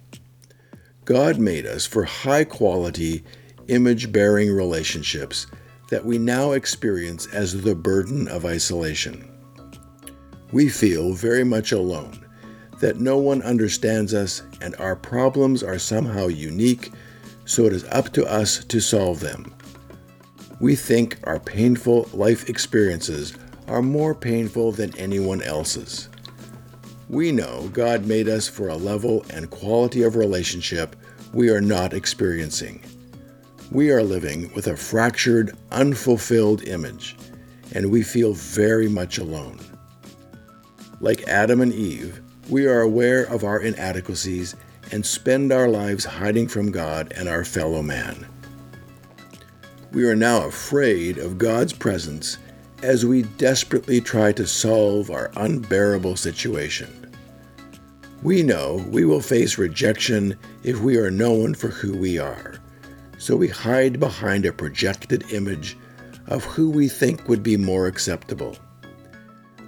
God 1.04 1.40
made 1.40 1.66
us 1.66 1.86
for 1.86 2.06
high 2.06 2.44
quality, 2.44 3.24
image 3.68 4.12
bearing 4.12 4.52
relationships 4.52 5.48
that 5.90 6.06
we 6.06 6.18
now 6.18 6.52
experience 6.52 7.28
as 7.28 7.62
the 7.62 7.76
burden 7.76 8.28
of 8.28 8.46
isolation. 8.46 9.30
We 10.52 10.70
feel 10.70 11.14
very 11.14 11.44
much 11.44 11.72
alone, 11.72 12.26
that 12.80 13.00
no 13.00 13.18
one 13.18 13.42
understands 13.42 14.14
us, 14.14 14.44
and 14.62 14.76
our 14.76 14.96
problems 14.96 15.64
are 15.64 15.80
somehow 15.80 16.28
unique, 16.28 16.92
so 17.46 17.66
it 17.66 17.74
is 17.74 17.84
up 17.86 18.14
to 18.14 18.26
us 18.26 18.64
to 18.66 18.80
solve 18.80 19.20
them. 19.20 19.54
We 20.60 20.76
think 20.76 21.18
our 21.24 21.40
painful 21.40 22.10
life 22.14 22.48
experiences 22.48 23.34
are 23.68 23.82
more 23.82 24.16
painful 24.16 24.72
than 24.72 24.98
anyone 24.98 25.42
else's. 25.42 26.10
We 27.10 27.32
know 27.32 27.70
God 27.74 28.06
made 28.06 28.28
us 28.28 28.48
for 28.48 28.70
a 28.70 28.76
level 28.76 29.26
and 29.30 29.50
quality 29.50 30.04
of 30.04 30.16
relationship 30.16 30.96
we 31.34 31.50
are 31.50 31.62
not 31.62 31.94
experiencing 31.94 32.84
we 33.74 33.90
are 33.90 34.04
living 34.04 34.54
with 34.54 34.68
a 34.68 34.78
fractured, 34.78 35.58
unfulfilled 35.72 36.64
image, 36.68 37.16
and 37.74 37.90
we 37.90 38.04
feel 38.04 38.34
very 38.34 38.88
much 38.88 39.18
alone. 39.18 39.60
Like 41.00 41.28
Adam 41.28 41.60
and 41.60 41.74
Eve, 41.74 42.22
we 42.50 42.68
are 42.68 42.82
aware 42.82 43.24
of 43.24 43.44
our 43.44 43.60
inadequacies 43.60 44.56
and 44.92 45.04
spend 45.04 45.52
our 45.52 45.68
lives 45.68 46.06
hiding 46.06 46.48
from 46.48 46.72
God 46.72 47.14
and 47.16 47.28
our 47.28 47.44
fellow 47.44 47.82
man. 47.82 48.28
We 49.92 50.06
are 50.06 50.16
now 50.16 50.46
afraid 50.46 51.18
of 51.18 51.40
God's 51.40 51.74
presence 51.74 52.38
as 52.84 53.06
we 53.06 53.22
desperately 53.22 54.02
try 54.02 54.34
to 54.34 54.46
solve 54.46 55.10
our 55.10 55.32
unbearable 55.38 56.18
situation. 56.18 56.90
We 58.22 58.44
know 58.44 58.86
we 58.90 59.06
will 59.06 59.22
face 59.22 59.58
rejection 59.58 60.38
if 60.64 60.82
we 60.82 60.98
are 60.98 61.10
known 61.10 61.54
for 61.54 61.70
who 61.70 61.98
we 61.98 62.20
are, 62.20 62.56
so 63.18 63.38
we 63.38 63.48
hide 63.48 64.02
behind 64.02 64.46
a 64.46 64.52
projected 64.52 65.32
image 65.32 65.78
of 66.28 66.44
who 66.44 66.70
we 66.70 66.90
think 66.90 67.30
would 67.30 67.42
be 67.42 67.56
more 67.56 67.88
acceptable. 67.88 68.58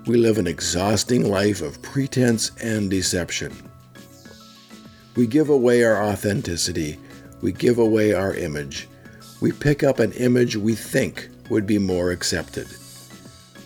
We 0.07 0.17
live 0.17 0.37
an 0.37 0.47
exhausting 0.47 1.29
life 1.29 1.61
of 1.61 1.81
pretense 1.81 2.51
and 2.61 2.89
deception. 2.89 3.53
We 5.15 5.25
give 5.25 5.49
away 5.49 5.85
our 5.85 6.03
authenticity, 6.03 6.99
we 7.41 7.53
give 7.53 7.77
away 7.77 8.13
our 8.13 8.33
image, 8.35 8.89
we 9.39 9.53
pick 9.53 9.83
up 9.83 9.99
an 9.99 10.11
image 10.13 10.57
we 10.57 10.75
think 10.75 11.29
would 11.49 11.65
be 11.65 11.77
more 11.77 12.11
accepted. 12.11 12.67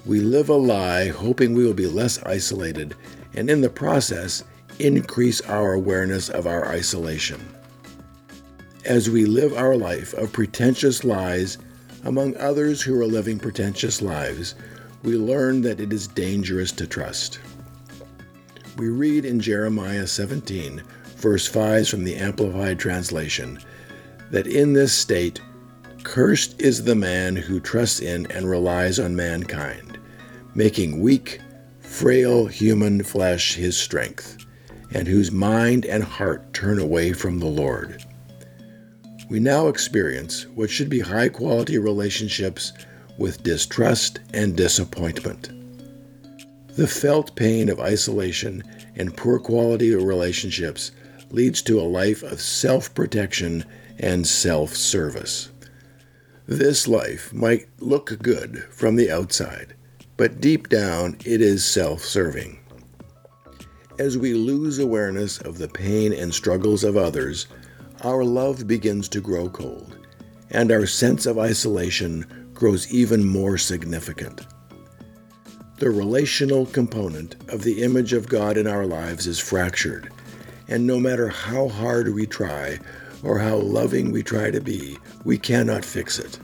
We 0.10 0.22
live 0.22 0.50
a 0.50 0.56
lie 0.56 1.10
hoping 1.10 1.54
we 1.54 1.64
will 1.64 1.76
be 1.76 1.86
less 1.86 2.18
isolated, 2.24 2.96
and 3.36 3.48
in 3.48 3.62
the 3.62 3.70
process, 3.70 4.44
increase 4.80 5.40
our 5.42 5.74
awareness 5.74 6.30
of 6.30 6.48
our 6.48 6.68
isolation. 6.68 7.40
As 8.86 9.08
we 9.08 9.26
live 9.26 9.54
our 9.54 9.76
life 9.76 10.14
of 10.14 10.34
pretentious 10.34 11.04
lies 11.04 11.60
among 12.06 12.36
others 12.38 12.82
who 12.82 13.00
are 13.00 13.06
living 13.06 13.38
pretentious 13.38 14.02
lives, 14.02 14.56
we 15.04 15.16
learn 15.16 15.62
that 15.62 15.80
it 15.80 15.94
is 15.94 16.08
dangerous 16.08 16.72
to 16.72 16.88
trust. 16.88 17.40
We 18.78 18.90
read 18.90 19.26
in 19.26 19.40
Jeremiah 19.40 20.08
17, 20.08 20.82
verse 21.18 21.46
5 21.46 21.88
from 21.88 22.04
the 22.04 22.16
Amplified 22.16 22.80
Translation, 22.80 23.60
that 24.32 24.48
in 24.48 24.74
this 24.74 24.92
state, 24.92 25.40
cursed 26.02 26.60
is 26.60 26.84
the 26.84 26.96
man 26.96 27.36
who 27.36 27.60
trusts 27.60 28.00
in 28.00 28.26
and 28.32 28.50
relies 28.50 28.98
on 28.98 29.16
mankind, 29.16 29.89
making 30.60 31.00
weak, 31.00 31.40
frail 31.80 32.46
human 32.46 33.02
flesh 33.02 33.56
his 33.56 33.78
strength, 33.78 34.46
and 34.92 35.08
whose 35.08 35.32
mind 35.32 35.86
and 35.86 36.04
heart 36.04 36.54
turn 36.54 36.78
away 36.78 37.14
from 37.14 37.40
the 37.40 37.46
Lord. 37.46 38.04
We 39.30 39.40
now 39.40 39.70
experience 39.70 40.48
what 40.48 40.70
should 40.70 40.90
be 40.90 41.00
high 41.00 41.30
quality 41.30 41.78
relationships 41.78 42.74
with 43.18 43.42
distrust 43.42 44.20
and 44.34 44.54
disappointment. 44.58 45.50
The 46.76 46.88
felt 46.88 47.38
pain 47.38 47.70
of 47.70 47.80
isolation 47.80 48.62
and 48.98 49.16
poor 49.16 49.40
quality 49.40 49.94
of 49.94 50.04
relationships 50.04 50.92
leads 51.32 51.62
to 51.62 51.80
a 51.80 51.94
life 52.02 52.22
of 52.22 52.42
self 52.42 52.94
protection 52.94 53.64
and 53.98 54.28
self 54.28 54.76
service. 54.76 55.52
This 56.48 56.86
life 56.86 57.32
might 57.32 57.70
look 57.80 58.22
good 58.22 58.66
from 58.70 58.98
the 58.98 59.10
outside, 59.10 59.74
but 60.20 60.42
deep 60.42 60.68
down 60.68 61.16
it 61.24 61.40
is 61.40 61.64
self 61.64 62.04
serving. 62.04 62.60
As 64.00 64.18
we 64.18 64.34
lose 64.34 64.78
awareness 64.78 65.40
of 65.40 65.58
the 65.58 65.70
pain 65.70 66.12
and 66.12 66.34
struggles 66.34 66.84
of 66.84 66.98
others, 66.98 67.48
our 68.04 68.26
love 68.26 68.68
begins 68.68 69.08
to 69.08 69.22
grow 69.22 69.48
cold, 69.50 69.98
and 70.50 70.74
our 70.74 70.86
sense 70.86 71.26
of 71.26 71.40
isolation 71.40 72.50
grows 72.54 72.94
even 72.94 73.24
more 73.24 73.58
significant. 73.58 74.42
The 75.78 75.90
relational 75.90 76.66
component 76.66 77.38
of 77.48 77.64
the 77.64 77.82
image 77.82 78.12
of 78.12 78.28
God 78.28 78.58
in 78.58 78.68
our 78.68 78.86
lives 78.86 79.26
is 79.26 79.40
fractured, 79.40 80.12
and 80.68 80.86
no 80.86 81.00
matter 81.00 81.30
how 81.30 81.70
hard 81.70 82.14
we 82.14 82.28
try 82.28 82.78
or 83.24 83.40
how 83.40 83.56
loving 83.56 84.12
we 84.12 84.22
try 84.22 84.52
to 84.52 84.60
be, 84.60 84.98
we 85.24 85.38
cannot 85.38 85.86
fix 85.86 86.20
it. 86.20 86.38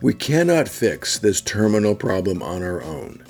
We 0.00 0.14
cannot 0.14 0.68
fix 0.68 1.18
this 1.18 1.40
terminal 1.40 1.94
problem 1.94 2.42
on 2.42 2.62
our 2.62 2.82
own. 2.82 3.24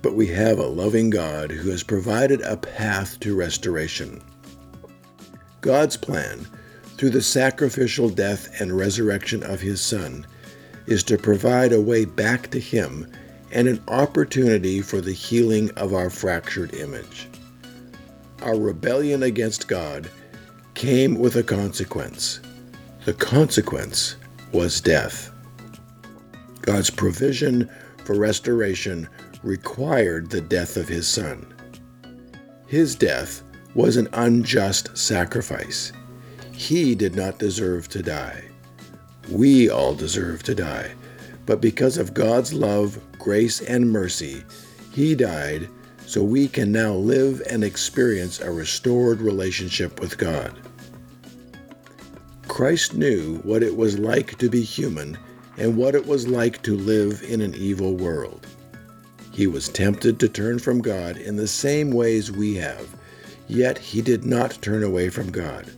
But 0.00 0.14
we 0.14 0.26
have 0.28 0.58
a 0.58 0.66
loving 0.66 1.10
God 1.10 1.50
who 1.50 1.70
has 1.70 1.82
provided 1.82 2.40
a 2.40 2.56
path 2.56 3.20
to 3.20 3.36
restoration. 3.36 4.20
God's 5.60 5.96
plan, 5.96 6.46
through 6.96 7.10
the 7.10 7.22
sacrificial 7.22 8.08
death 8.08 8.60
and 8.60 8.76
resurrection 8.76 9.44
of 9.44 9.60
his 9.60 9.80
Son, 9.80 10.26
is 10.86 11.04
to 11.04 11.16
provide 11.18 11.72
a 11.72 11.80
way 11.80 12.04
back 12.04 12.50
to 12.50 12.58
him 12.58 13.06
and 13.52 13.68
an 13.68 13.82
opportunity 13.86 14.80
for 14.80 15.00
the 15.00 15.12
healing 15.12 15.70
of 15.76 15.94
our 15.94 16.10
fractured 16.10 16.74
image. 16.74 17.28
Our 18.40 18.58
rebellion 18.58 19.22
against 19.22 19.68
God 19.68 20.10
came 20.74 21.16
with 21.18 21.36
a 21.36 21.42
consequence. 21.44 22.40
The 23.04 23.14
consequence 23.14 24.16
was 24.52 24.80
death. 24.80 25.30
God's 26.60 26.90
provision 26.90 27.68
for 28.04 28.14
restoration 28.14 29.08
required 29.42 30.30
the 30.30 30.40
death 30.40 30.76
of 30.76 30.88
his 30.88 31.08
Son. 31.08 31.46
His 32.66 32.94
death 32.94 33.42
was 33.74 33.96
an 33.96 34.08
unjust 34.12 34.96
sacrifice. 34.96 35.92
He 36.52 36.94
did 36.94 37.16
not 37.16 37.38
deserve 37.38 37.88
to 37.88 38.02
die. 38.02 38.44
We 39.30 39.70
all 39.70 39.94
deserve 39.94 40.42
to 40.44 40.54
die. 40.54 40.92
But 41.46 41.60
because 41.60 41.98
of 41.98 42.14
God's 42.14 42.52
love, 42.52 43.00
grace, 43.18 43.60
and 43.60 43.90
mercy, 43.90 44.44
He 44.92 45.14
died 45.14 45.68
so 46.06 46.22
we 46.22 46.46
can 46.46 46.70
now 46.70 46.92
live 46.92 47.42
and 47.48 47.64
experience 47.64 48.40
a 48.40 48.50
restored 48.50 49.20
relationship 49.20 50.00
with 50.00 50.18
God. 50.18 50.56
Christ 52.62 52.94
knew 52.94 53.38
what 53.38 53.64
it 53.64 53.76
was 53.76 53.98
like 53.98 54.38
to 54.38 54.48
be 54.48 54.62
human 54.62 55.18
and 55.58 55.76
what 55.76 55.96
it 55.96 56.06
was 56.06 56.28
like 56.28 56.62
to 56.62 56.76
live 56.76 57.20
in 57.24 57.40
an 57.40 57.56
evil 57.56 57.96
world. 57.96 58.46
He 59.32 59.48
was 59.48 59.68
tempted 59.68 60.20
to 60.20 60.28
turn 60.28 60.60
from 60.60 60.80
God 60.80 61.16
in 61.16 61.34
the 61.34 61.48
same 61.48 61.90
ways 61.90 62.30
we 62.30 62.54
have 62.54 62.86
yet 63.48 63.78
he 63.78 64.00
did 64.00 64.24
not 64.24 64.62
turn 64.62 64.84
away 64.84 65.08
from 65.08 65.32
God. 65.32 65.72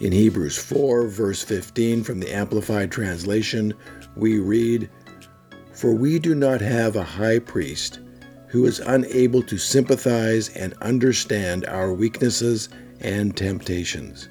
In 0.00 0.10
Hebrews 0.10 0.58
4, 0.58 1.06
verse 1.06 1.44
15 1.44 2.02
from 2.02 2.18
the 2.18 2.34
Amplified 2.34 2.90
Translation, 2.90 3.72
we 4.16 4.40
read, 4.40 4.90
For 5.72 5.94
we 5.94 6.18
do 6.18 6.34
not 6.34 6.60
have 6.60 6.96
a 6.96 7.04
high 7.04 7.38
priest 7.38 8.00
who 8.48 8.66
is 8.66 8.80
unable 8.80 9.44
to 9.44 9.58
sympathize 9.58 10.48
and 10.48 10.74
understand 10.80 11.66
our 11.66 11.92
weaknesses 11.92 12.68
and 12.98 13.36
temptations, 13.36 14.28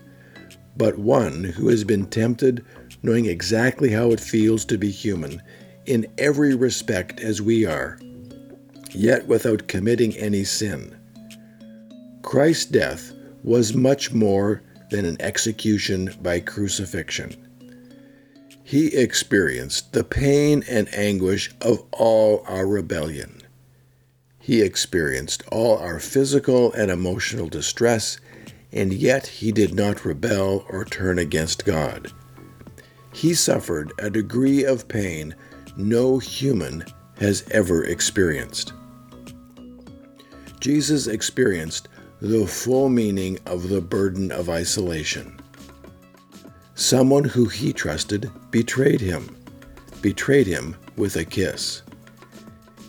but 0.79 0.97
one 0.97 1.43
who 1.43 1.67
has 1.67 1.83
been 1.83 2.05
tempted, 2.05 2.65
knowing 3.03 3.25
exactly 3.25 3.89
how 3.89 4.11
it 4.11 4.19
feels 4.19 4.63
to 4.63 4.77
be 4.77 4.89
human, 4.89 5.41
in 5.85 6.07
every 6.17 6.55
respect 6.55 7.19
as 7.19 7.41
we 7.41 7.65
are, 7.65 7.99
yet 8.91 9.27
without 9.27 9.67
committing 9.67 10.15
any 10.15 10.43
sin. 10.45 10.95
Christ's 12.21 12.65
death 12.65 13.11
was 13.43 13.73
much 13.75 14.13
more 14.13 14.61
than 14.89 15.03
an 15.03 15.17
execution 15.19 16.15
by 16.21 16.39
crucifixion. 16.39 17.35
He 18.63 18.87
experienced 18.95 19.91
the 19.91 20.05
pain 20.05 20.63
and 20.69 20.87
anguish 20.95 21.51
of 21.59 21.83
all 21.91 22.45
our 22.47 22.65
rebellion. 22.65 23.41
He 24.39 24.61
experienced 24.61 25.43
all 25.51 25.77
our 25.77 25.99
physical 25.99 26.71
and 26.71 26.89
emotional 26.89 27.49
distress, 27.49 28.17
and 28.71 28.93
yet 28.93 29.27
he 29.27 29.51
did 29.51 29.73
not 29.73 30.05
rebel 30.05 30.65
or 30.69 30.85
turn 30.85 31.19
against 31.19 31.65
God. 31.65 32.11
He 33.13 33.33
suffered 33.33 33.91
a 33.97 34.09
degree 34.09 34.63
of 34.63 34.87
pain 34.87 35.35
no 35.75 36.19
human 36.19 36.83
has 37.19 37.43
ever 37.51 37.83
experienced. 37.83 38.73
Jesus 40.59 41.07
experienced 41.07 41.87
the 42.21 42.45
full 42.45 42.89
meaning 42.89 43.39
of 43.45 43.69
the 43.69 43.81
burden 43.81 44.31
of 44.31 44.49
isolation. 44.49 45.39
Someone 46.75 47.23
who 47.23 47.45
he 47.45 47.73
trusted 47.73 48.29
betrayed 48.51 49.01
him, 49.01 49.35
betrayed 50.01 50.47
him 50.47 50.75
with 50.97 51.15
a 51.15 51.25
kiss. 51.25 51.81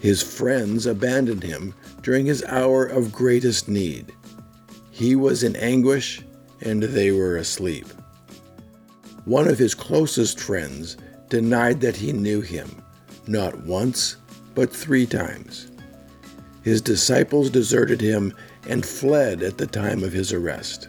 His 0.01 0.23
friends 0.23 0.87
abandoned 0.87 1.43
him 1.43 1.75
during 2.03 2.27
his 2.27 2.45
hour 2.45 2.87
of 2.87 3.13
greatest 3.13 3.69
need. 3.69 4.13
He 5.01 5.17
was 5.17 5.43
in 5.43 5.57
anguish, 5.57 6.21
and 6.61 6.83
they 6.83 7.11
were 7.11 7.39
asleep. 7.39 7.87
One 9.25 9.49
of 9.49 9.59
his 9.59 9.75
closest 9.75 10.39
friends 10.39 10.99
denied 11.31 11.81
that 11.81 11.97
he 11.97 12.13
knew 12.13 12.43
him, 12.43 12.83
not 13.27 13.65
once, 13.65 14.19
but 14.55 14.71
three 14.71 15.07
times. 15.07 15.69
His 16.61 16.83
disciples 16.83 17.49
deserted 17.49 18.03
him 18.03 18.35
and 18.69 18.85
fled 18.85 19.43
at 19.43 19.57
the 19.57 19.67
time 19.67 20.05
of 20.05 20.13
his 20.13 20.35
arrest. 20.35 20.89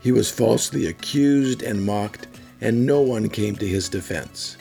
He 0.00 0.10
was 0.10 0.30
falsely 0.30 0.86
accused 0.86 1.62
and 1.62 1.84
mocked, 1.84 2.26
and 2.62 2.86
no 2.86 3.02
one 3.02 3.28
came 3.28 3.56
to 3.56 3.68
his 3.68 3.90
defense. 3.90 4.56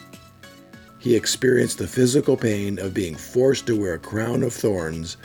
He 0.99 1.15
experienced 1.15 1.77
the 1.77 1.87
physical 1.87 2.35
pain 2.35 2.77
of 2.77 2.93
being 2.93 3.15
forced 3.15 3.67
to 3.67 3.79
wear 3.79 3.93
a 3.93 3.99
crown 3.99 4.43
of 4.43 4.51
thorns, 4.53 5.15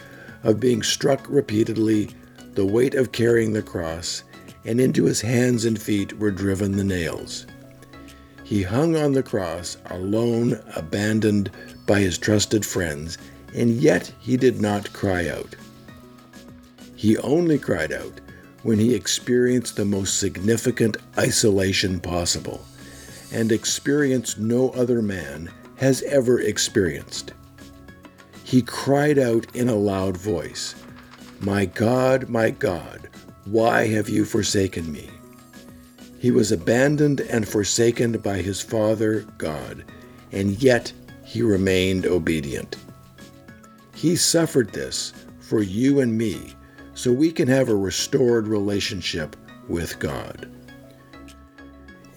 of 0.44 0.60
being 0.60 0.84
struck 0.84 1.26
repeatedly, 1.28 2.10
the 2.54 2.66
weight 2.66 2.94
of 2.94 3.12
carrying 3.12 3.52
the 3.52 3.62
cross, 3.62 4.22
and 4.64 4.80
into 4.80 5.04
his 5.04 5.20
hands 5.20 5.64
and 5.64 5.80
feet 5.80 6.18
were 6.18 6.30
driven 6.30 6.76
the 6.76 6.84
nails. 6.84 7.46
He 8.44 8.62
hung 8.62 8.96
on 8.96 9.12
the 9.12 9.22
cross, 9.22 9.76
alone, 9.86 10.60
abandoned 10.74 11.50
by 11.86 12.00
his 12.00 12.18
trusted 12.18 12.66
friends, 12.66 13.16
and 13.54 13.70
yet 13.70 14.12
he 14.18 14.36
did 14.36 14.60
not 14.60 14.92
cry 14.92 15.28
out. 15.28 15.54
He 16.96 17.16
only 17.18 17.58
cried 17.58 17.92
out 17.92 18.20
when 18.62 18.78
he 18.78 18.94
experienced 18.94 19.76
the 19.76 19.84
most 19.84 20.18
significant 20.18 20.96
isolation 21.16 22.00
possible, 22.00 22.64
and 23.32 23.52
experienced 23.52 24.38
no 24.38 24.70
other 24.70 25.00
man 25.00 25.50
has 25.76 26.02
ever 26.02 26.40
experienced. 26.40 27.32
He 28.44 28.62
cried 28.62 29.18
out 29.18 29.46
in 29.54 29.68
a 29.68 29.74
loud 29.74 30.16
voice, 30.16 30.74
My 31.40 31.64
God, 31.64 32.28
my 32.28 32.50
God, 32.50 33.08
why 33.46 33.86
have 33.86 34.10
you 34.10 34.26
forsaken 34.26 34.92
me? 34.92 35.08
He 36.18 36.30
was 36.30 36.52
abandoned 36.52 37.20
and 37.20 37.48
forsaken 37.48 38.18
by 38.18 38.42
his 38.42 38.60
Father, 38.60 39.20
God, 39.38 39.84
and 40.32 40.62
yet 40.62 40.92
he 41.24 41.40
remained 41.40 42.04
obedient. 42.04 42.76
He 43.94 44.16
suffered 44.16 44.74
this 44.74 45.14
for 45.40 45.62
you 45.62 46.00
and 46.00 46.16
me 46.16 46.54
so 46.92 47.10
we 47.10 47.32
can 47.32 47.48
have 47.48 47.70
a 47.70 47.74
restored 47.74 48.46
relationship 48.46 49.34
with 49.66 49.98
God. 49.98 50.46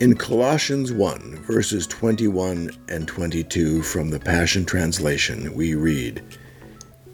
In 0.02 0.18
Colossians 0.18 0.92
1, 0.92 1.46
verses 1.48 1.88
21 1.88 2.72
and 2.90 3.08
22 3.08 3.84
from 3.84 4.10
the 4.10 4.20
Passion 4.20 4.66
Translation, 4.66 5.54
we 5.54 5.76
read, 5.76 6.22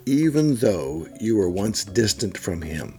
Even 0.10 0.56
though 0.56 1.08
you 1.22 1.36
were 1.36 1.52
once 1.52 1.84
distant 1.84 2.36
from 2.36 2.64
Him, 2.64 2.98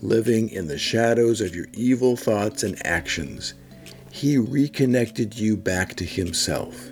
living 0.00 0.48
in 0.50 0.68
the 0.68 0.78
shadows 0.78 1.40
of 1.40 1.56
your 1.56 1.66
evil 1.72 2.14
thoughts 2.14 2.62
and 2.62 2.80
actions, 2.86 3.54
He 4.12 4.38
reconnected 4.38 5.36
you 5.36 5.56
back 5.56 5.96
to 5.96 6.04
Himself. 6.04 6.90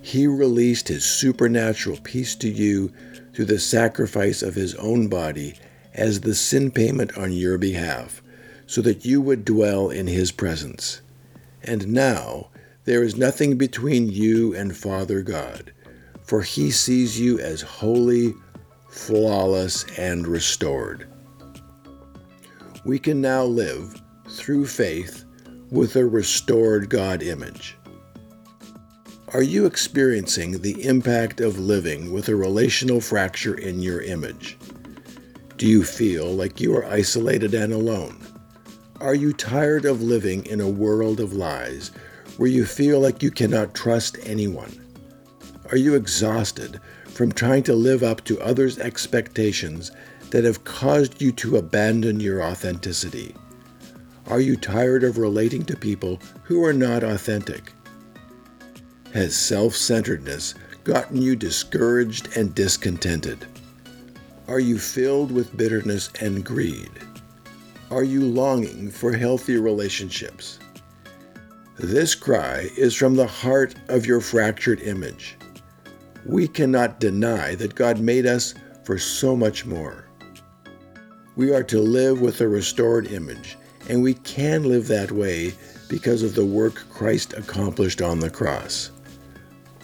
He 0.00 0.28
released 0.28 0.86
His 0.86 1.04
supernatural 1.04 1.98
peace 2.04 2.36
to 2.36 2.48
you 2.48 2.92
through 3.34 3.46
the 3.46 3.58
sacrifice 3.58 4.42
of 4.42 4.54
His 4.54 4.76
own 4.76 5.08
body 5.08 5.54
as 5.92 6.20
the 6.20 6.36
sin 6.36 6.70
payment 6.70 7.18
on 7.18 7.32
your 7.32 7.58
behalf, 7.58 8.22
so 8.68 8.80
that 8.82 9.04
you 9.04 9.20
would 9.20 9.44
dwell 9.44 9.90
in 9.90 10.06
His 10.06 10.30
presence. 10.30 11.00
And 11.64 11.88
now 11.88 12.50
there 12.84 13.02
is 13.02 13.16
nothing 13.16 13.56
between 13.58 14.08
you 14.08 14.54
and 14.54 14.76
Father 14.76 15.22
God, 15.22 15.72
for 16.26 16.42
He 16.42 16.70
sees 16.70 17.18
you 17.18 17.38
as 17.38 17.62
holy, 17.62 18.34
flawless, 18.88 19.84
and 19.98 20.26
restored. 20.26 21.08
We 22.84 22.98
can 22.98 23.20
now 23.20 23.44
live 23.44 24.00
through 24.28 24.66
faith 24.66 25.24
with 25.70 25.96
a 25.96 26.06
restored 26.06 26.88
God 26.88 27.22
image. 27.22 27.76
Are 29.32 29.42
you 29.42 29.66
experiencing 29.66 30.62
the 30.62 30.84
impact 30.84 31.40
of 31.40 31.58
living 31.58 32.12
with 32.12 32.28
a 32.28 32.36
relational 32.36 33.00
fracture 33.00 33.54
in 33.54 33.80
your 33.80 34.00
image? 34.00 34.56
Do 35.56 35.66
you 35.66 35.82
feel 35.82 36.26
like 36.26 36.60
you 36.60 36.76
are 36.76 36.86
isolated 36.86 37.54
and 37.54 37.72
alone? 37.72 38.18
Are 39.00 39.14
you 39.14 39.32
tired 39.32 39.84
of 39.84 40.00
living 40.00 40.46
in 40.46 40.60
a 40.60 40.68
world 40.68 41.18
of 41.18 41.32
lies 41.32 41.90
where 42.36 42.48
you 42.48 42.64
feel 42.64 43.00
like 43.00 43.22
you 43.22 43.30
cannot 43.30 43.74
trust 43.74 44.16
anyone? 44.22 44.85
Are 45.72 45.76
you 45.76 45.96
exhausted 45.96 46.80
from 47.06 47.32
trying 47.32 47.64
to 47.64 47.74
live 47.74 48.04
up 48.04 48.22
to 48.24 48.40
others' 48.40 48.78
expectations 48.78 49.90
that 50.30 50.44
have 50.44 50.62
caused 50.62 51.20
you 51.20 51.32
to 51.32 51.56
abandon 51.56 52.20
your 52.20 52.40
authenticity? 52.40 53.34
Are 54.28 54.40
you 54.40 54.56
tired 54.56 55.02
of 55.02 55.18
relating 55.18 55.64
to 55.64 55.76
people 55.76 56.20
who 56.44 56.64
are 56.64 56.72
not 56.72 57.02
authentic? 57.02 57.72
Has 59.12 59.34
self 59.34 59.74
centeredness 59.74 60.54
gotten 60.84 61.20
you 61.20 61.34
discouraged 61.34 62.28
and 62.36 62.54
discontented? 62.54 63.46
Are 64.46 64.60
you 64.60 64.78
filled 64.78 65.32
with 65.32 65.56
bitterness 65.56 66.10
and 66.20 66.44
greed? 66.44 66.90
Are 67.90 68.04
you 68.04 68.20
longing 68.20 68.90
for 68.90 69.12
healthy 69.12 69.56
relationships? 69.56 70.60
This 71.76 72.14
cry 72.14 72.70
is 72.76 72.94
from 72.94 73.16
the 73.16 73.26
heart 73.26 73.74
of 73.88 74.06
your 74.06 74.20
fractured 74.20 74.80
image. 74.80 75.36
We 76.28 76.48
cannot 76.48 77.00
deny 77.00 77.54
that 77.54 77.74
God 77.74 78.00
made 78.00 78.26
us 78.26 78.54
for 78.84 78.98
so 78.98 79.36
much 79.36 79.64
more. 79.64 80.08
We 81.36 81.52
are 81.52 81.62
to 81.64 81.80
live 81.80 82.20
with 82.20 82.40
a 82.40 82.48
restored 82.48 83.06
image, 83.08 83.56
and 83.88 84.02
we 84.02 84.14
can 84.14 84.64
live 84.64 84.88
that 84.88 85.12
way 85.12 85.54
because 85.88 86.22
of 86.22 86.34
the 86.34 86.44
work 86.44 86.84
Christ 86.90 87.34
accomplished 87.34 88.02
on 88.02 88.20
the 88.20 88.30
cross. 88.30 88.90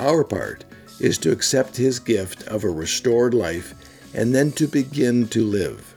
Our 0.01 0.25
part 0.25 0.65
is 0.99 1.19
to 1.19 1.33
accept 1.33 1.77
his 1.77 1.99
gift 1.99 2.43
of 2.49 2.65
a 2.65 2.71
restored 2.71 3.35
life 3.35 3.75
and 4.15 4.35
then 4.35 4.53
to 4.53 4.67
begin 4.67 5.29
to 5.29 5.45
live 5.45 5.93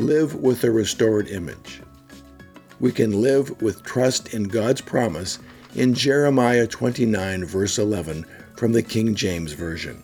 live 0.00 0.34
with 0.36 0.64
a 0.64 0.70
restored 0.70 1.28
image. 1.28 1.82
We 2.80 2.90
can 2.90 3.20
live 3.20 3.60
with 3.60 3.82
trust 3.82 4.32
in 4.32 4.44
God's 4.44 4.80
promise 4.80 5.38
in 5.74 5.94
Jeremiah 5.94 6.66
29, 6.66 7.44
verse 7.44 7.78
11, 7.78 8.24
from 8.60 8.72
the 8.72 8.82
King 8.82 9.14
James 9.14 9.54
Version. 9.54 10.02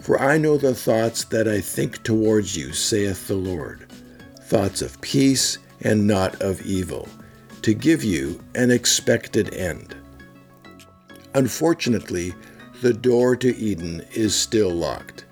For 0.00 0.18
I 0.18 0.38
know 0.38 0.56
the 0.56 0.74
thoughts 0.74 1.24
that 1.24 1.46
I 1.46 1.60
think 1.60 2.02
towards 2.02 2.56
you, 2.56 2.72
saith 2.72 3.28
the 3.28 3.34
Lord, 3.34 3.92
thoughts 4.44 4.80
of 4.80 4.98
peace 5.02 5.58
and 5.82 6.06
not 6.06 6.40
of 6.40 6.62
evil, 6.62 7.06
to 7.60 7.74
give 7.74 8.02
you 8.02 8.42
an 8.54 8.70
expected 8.70 9.52
end. 9.52 9.94
Unfortunately, 11.34 12.32
the 12.80 12.94
door 12.94 13.36
to 13.36 13.54
Eden 13.54 14.02
is 14.14 14.34
still 14.34 14.70
locked. 14.70 15.26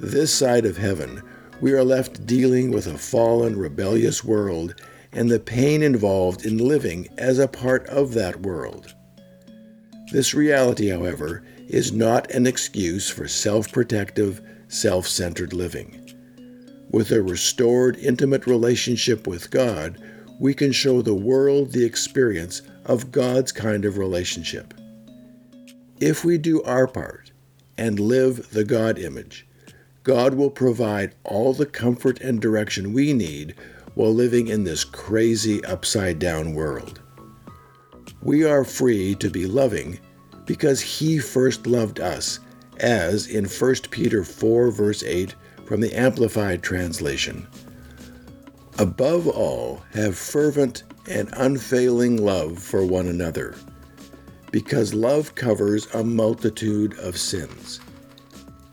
This 0.00 0.32
side 0.32 0.64
of 0.64 0.78
heaven, 0.78 1.22
we 1.60 1.72
are 1.72 1.84
left 1.84 2.24
dealing 2.24 2.70
with 2.70 2.86
a 2.86 2.96
fallen, 2.96 3.58
rebellious 3.58 4.24
world 4.24 4.74
and 5.12 5.30
the 5.30 5.38
pain 5.38 5.82
involved 5.82 6.46
in 6.46 6.56
living 6.56 7.08
as 7.18 7.38
a 7.38 7.46
part 7.46 7.86
of 7.88 8.14
that 8.14 8.40
world. 8.40 8.94
This 10.10 10.32
reality, 10.32 10.88
however, 10.88 11.42
is 11.68 11.92
not 11.92 12.30
an 12.30 12.46
excuse 12.46 13.10
for 13.10 13.28
self 13.28 13.70
protective, 13.70 14.40
self 14.68 15.06
centered 15.06 15.52
living. 15.52 16.00
With 16.90 17.12
a 17.12 17.22
restored, 17.22 17.96
intimate 17.96 18.46
relationship 18.46 19.26
with 19.26 19.50
God, 19.50 20.02
we 20.40 20.54
can 20.54 20.72
show 20.72 21.02
the 21.02 21.14
world 21.14 21.72
the 21.72 21.84
experience 21.84 22.62
of 22.86 23.12
God's 23.12 23.52
kind 23.52 23.84
of 23.84 23.98
relationship. 23.98 24.72
If 26.00 26.24
we 26.24 26.38
do 26.38 26.62
our 26.62 26.86
part 26.86 27.32
and 27.76 28.00
live 28.00 28.50
the 28.50 28.64
God 28.64 28.98
image, 28.98 29.46
God 30.04 30.34
will 30.34 30.50
provide 30.50 31.14
all 31.22 31.52
the 31.52 31.66
comfort 31.66 32.18
and 32.22 32.40
direction 32.40 32.94
we 32.94 33.12
need 33.12 33.54
while 33.94 34.14
living 34.14 34.48
in 34.48 34.64
this 34.64 34.84
crazy 34.84 35.62
upside 35.66 36.18
down 36.18 36.54
world. 36.54 37.02
We 38.22 38.44
are 38.44 38.64
free 38.64 39.14
to 39.16 39.30
be 39.30 39.46
loving 39.46 40.00
because 40.44 40.80
He 40.80 41.18
first 41.18 41.66
loved 41.66 42.00
us, 42.00 42.40
as 42.78 43.26
in 43.26 43.44
1 43.44 43.74
Peter 43.90 44.24
4, 44.24 44.70
verse 44.70 45.02
8 45.02 45.34
from 45.66 45.80
the 45.80 45.94
Amplified 45.94 46.62
Translation. 46.62 47.46
Above 48.78 49.28
all, 49.28 49.82
have 49.92 50.16
fervent 50.16 50.84
and 51.08 51.28
unfailing 51.34 52.16
love 52.16 52.58
for 52.58 52.84
one 52.84 53.06
another, 53.06 53.54
because 54.50 54.94
love 54.94 55.34
covers 55.34 55.92
a 55.94 56.02
multitude 56.02 56.98
of 56.98 57.18
sins. 57.18 57.80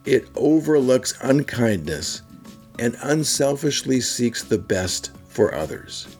It 0.05 0.27
overlooks 0.36 1.17
unkindness 1.21 2.21
and 2.79 2.95
unselfishly 3.01 4.01
seeks 4.01 4.43
the 4.43 4.58
best 4.58 5.12
for 5.27 5.53
others. 5.53 6.14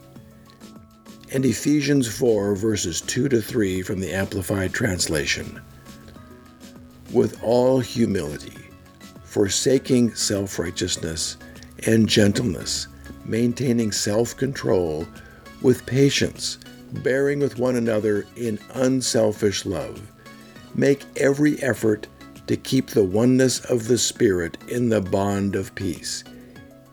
And 1.32 1.44
Ephesians 1.44 2.06
4, 2.06 2.54
verses 2.54 3.00
2 3.00 3.28
to 3.30 3.42
3 3.42 3.82
from 3.82 3.98
the 3.98 4.12
Amplified 4.12 4.72
Translation. 4.72 5.60
With 7.12 7.42
all 7.42 7.80
humility, 7.80 8.70
forsaking 9.24 10.14
self 10.14 10.56
righteousness 10.58 11.36
and 11.84 12.08
gentleness, 12.08 12.86
maintaining 13.24 13.90
self 13.90 14.36
control, 14.36 15.06
with 15.62 15.84
patience, 15.84 16.58
bearing 17.02 17.40
with 17.40 17.58
one 17.58 17.74
another 17.74 18.24
in 18.36 18.60
unselfish 18.74 19.66
love, 19.66 20.00
make 20.76 21.04
every 21.16 21.60
effort 21.60 22.06
to 22.46 22.56
keep 22.56 22.90
the 22.90 23.02
oneness 23.02 23.64
of 23.64 23.88
the 23.88 23.98
Spirit 23.98 24.56
in 24.68 24.90
the 24.90 25.00
bond 25.00 25.56
of 25.56 25.74
peace, 25.74 26.22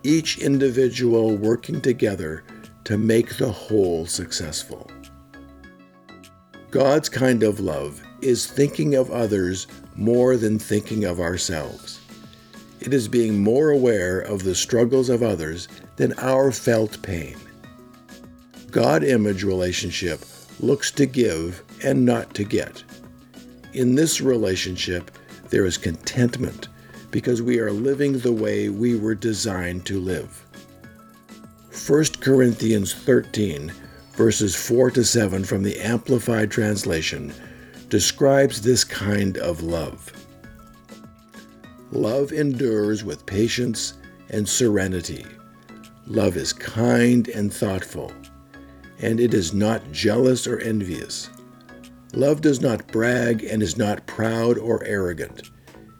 each 0.02 0.38
individual 0.38 1.36
working 1.36 1.80
together 1.80 2.42
to 2.84 2.98
make 2.98 3.36
the 3.36 3.50
whole 3.50 4.06
successful. 4.06 4.90
God's 6.70 7.08
kind 7.08 7.42
of 7.42 7.60
love 7.60 8.02
is 8.20 8.46
thinking 8.46 8.94
of 8.94 9.10
others 9.10 9.66
more 9.96 10.36
than 10.36 10.58
thinking 10.58 11.04
of 11.04 11.20
ourselves. 11.20 12.00
It 12.80 12.92
is 12.92 13.08
being 13.08 13.42
more 13.42 13.70
aware 13.70 14.20
of 14.20 14.42
the 14.42 14.54
struggles 14.54 15.08
of 15.08 15.22
others 15.22 15.68
than 15.96 16.18
our 16.18 16.52
felt 16.52 17.00
pain. 17.02 17.36
God 18.70 19.04
image 19.04 19.44
relationship 19.44 20.24
looks 20.60 20.90
to 20.92 21.06
give 21.06 21.62
and 21.82 22.04
not 22.04 22.34
to 22.34 22.44
get. 22.44 22.82
In 23.72 23.94
this 23.94 24.20
relationship, 24.20 25.10
there 25.50 25.64
is 25.64 25.78
contentment 25.78 26.68
because 27.10 27.40
we 27.40 27.60
are 27.60 27.70
living 27.70 28.18
the 28.18 28.32
way 28.32 28.68
we 28.68 28.96
were 28.96 29.14
designed 29.14 29.86
to 29.86 30.00
live. 30.00 30.43
1 31.86 32.04
Corinthians 32.20 32.94
13, 32.94 33.70
verses 34.12 34.56
4 34.56 34.92
to 34.92 35.04
7 35.04 35.44
from 35.44 35.62
the 35.62 35.78
Amplified 35.80 36.50
Translation, 36.50 37.30
describes 37.90 38.62
this 38.62 38.84
kind 38.84 39.36
of 39.36 39.62
love. 39.62 40.10
Love 41.92 42.32
endures 42.32 43.04
with 43.04 43.26
patience 43.26 43.98
and 44.30 44.48
serenity. 44.48 45.26
Love 46.06 46.38
is 46.38 46.54
kind 46.54 47.28
and 47.28 47.52
thoughtful, 47.52 48.10
and 49.00 49.20
it 49.20 49.34
is 49.34 49.52
not 49.52 49.92
jealous 49.92 50.46
or 50.46 50.60
envious. 50.60 51.28
Love 52.14 52.40
does 52.40 52.62
not 52.62 52.86
brag 52.86 53.44
and 53.44 53.62
is 53.62 53.76
not 53.76 54.06
proud 54.06 54.56
or 54.56 54.82
arrogant. 54.84 55.50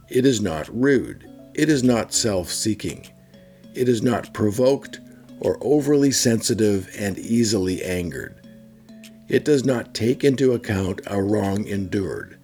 It 0.08 0.24
is 0.24 0.40
not 0.40 0.66
rude. 0.74 1.30
It 1.52 1.68
is 1.68 1.82
not 1.82 2.14
self 2.14 2.48
seeking. 2.48 3.06
It 3.74 3.86
is 3.86 4.00
not 4.00 4.32
provoked 4.32 5.00
or 5.40 5.58
overly 5.60 6.10
sensitive 6.10 6.88
and 6.98 7.18
easily 7.18 7.82
angered. 7.82 8.34
It 9.28 9.44
does 9.44 9.64
not 9.64 9.94
take 9.94 10.22
into 10.22 10.52
account 10.52 11.00
a 11.06 11.22
wrong 11.22 11.66
endured. 11.66 12.38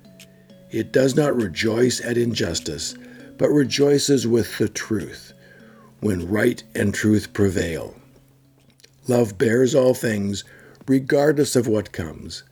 It 0.71 0.93
does 0.93 1.15
not 1.15 1.37
rejoice 1.37 2.01
at 2.01 2.17
injustice, 2.17 2.95
but 3.39 3.51
rejoices 3.51 4.27
with 4.27 4.59
the 4.59 4.69
truth, 4.69 5.33
when 6.01 6.29
right 6.29 6.63
and 6.75 6.95
truth 6.95 7.33
prevail. 7.33 7.95
Love 9.09 9.37
bears 9.39 9.75
all 9.75 9.95
things, 9.95 10.45
regardless 10.87 11.57
of 11.57 11.67
what 11.67 11.93
comes, 11.93 12.45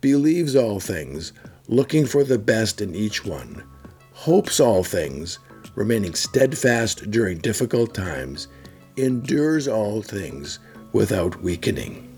believes 0.00 0.54
all 0.54 0.80
things, 0.80 1.32
looking 1.66 2.06
for 2.06 2.24
the 2.24 2.38
best 2.38 2.80
in 2.80 2.94
each 2.94 3.24
one, 3.24 3.64
hopes 4.12 4.60
all 4.60 4.84
things, 4.84 5.38
remaining 5.74 6.14
steadfast 6.14 7.10
during 7.10 7.38
difficult 7.38 7.94
times, 7.94 8.48
endures 8.96 9.68
all 9.68 10.02
things 10.02 10.58
without 10.92 11.40
weakening. 11.42 12.08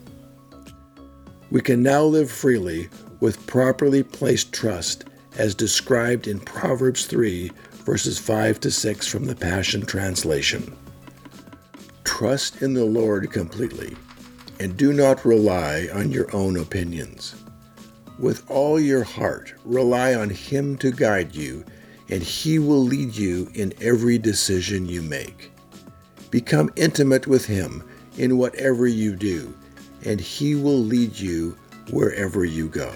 We 1.51 1.61
can 1.61 1.83
now 1.83 2.03
live 2.03 2.31
freely 2.31 2.89
with 3.21 3.47
properly 3.47 4.03
placed 4.03 4.53
trust 4.53 5.05
as 5.39 5.55
described 5.55 6.27
in 6.27 6.41
Proverbs 6.41 7.07
3 7.07 7.51
verses 7.87 8.19
5 8.19 8.59
to 8.61 8.71
6 8.71 9.07
from 9.07 9.27
the 9.27 9.37
Passion 9.37 9.87
Translation. 9.87 10.77
Trust 12.03 12.61
in 12.61 12.75
the 12.75 12.85
Lord 12.85 13.31
completely, 13.31 13.97
and 14.59 14.77
do 14.77 14.93
not 14.93 15.25
rely 15.25 15.89
on 15.95 16.11
your 16.11 16.35
own 16.35 16.57
opinions. 16.57 17.37
With 18.19 18.51
all 18.51 18.81
your 18.81 19.05
heart, 19.05 19.55
rely 19.65 20.15
on 20.15 20.31
Him 20.31 20.77
to 20.79 20.91
guide 20.91 21.35
you, 21.35 21.65
and 22.09 22.23
He 22.23 22.59
will 22.59 22.83
lead 22.83 23.15
you 23.15 23.49
in 23.55 23.73
every 23.81 24.19
decision 24.19 24.89
you 24.89 25.03
make. 25.03 25.53
Become 26.31 26.73
intimate 26.77 27.27
with 27.27 27.47
Him 27.47 27.83
in 28.19 28.39
whatever 28.39 28.87
you 28.87 29.17
do, 29.17 29.55
and 30.05 30.21
He 30.21 30.55
will 30.55 30.79
lead 30.79 31.19
you 31.19 31.57
wherever 31.91 32.45
you 32.45 32.69
go. 32.69 32.93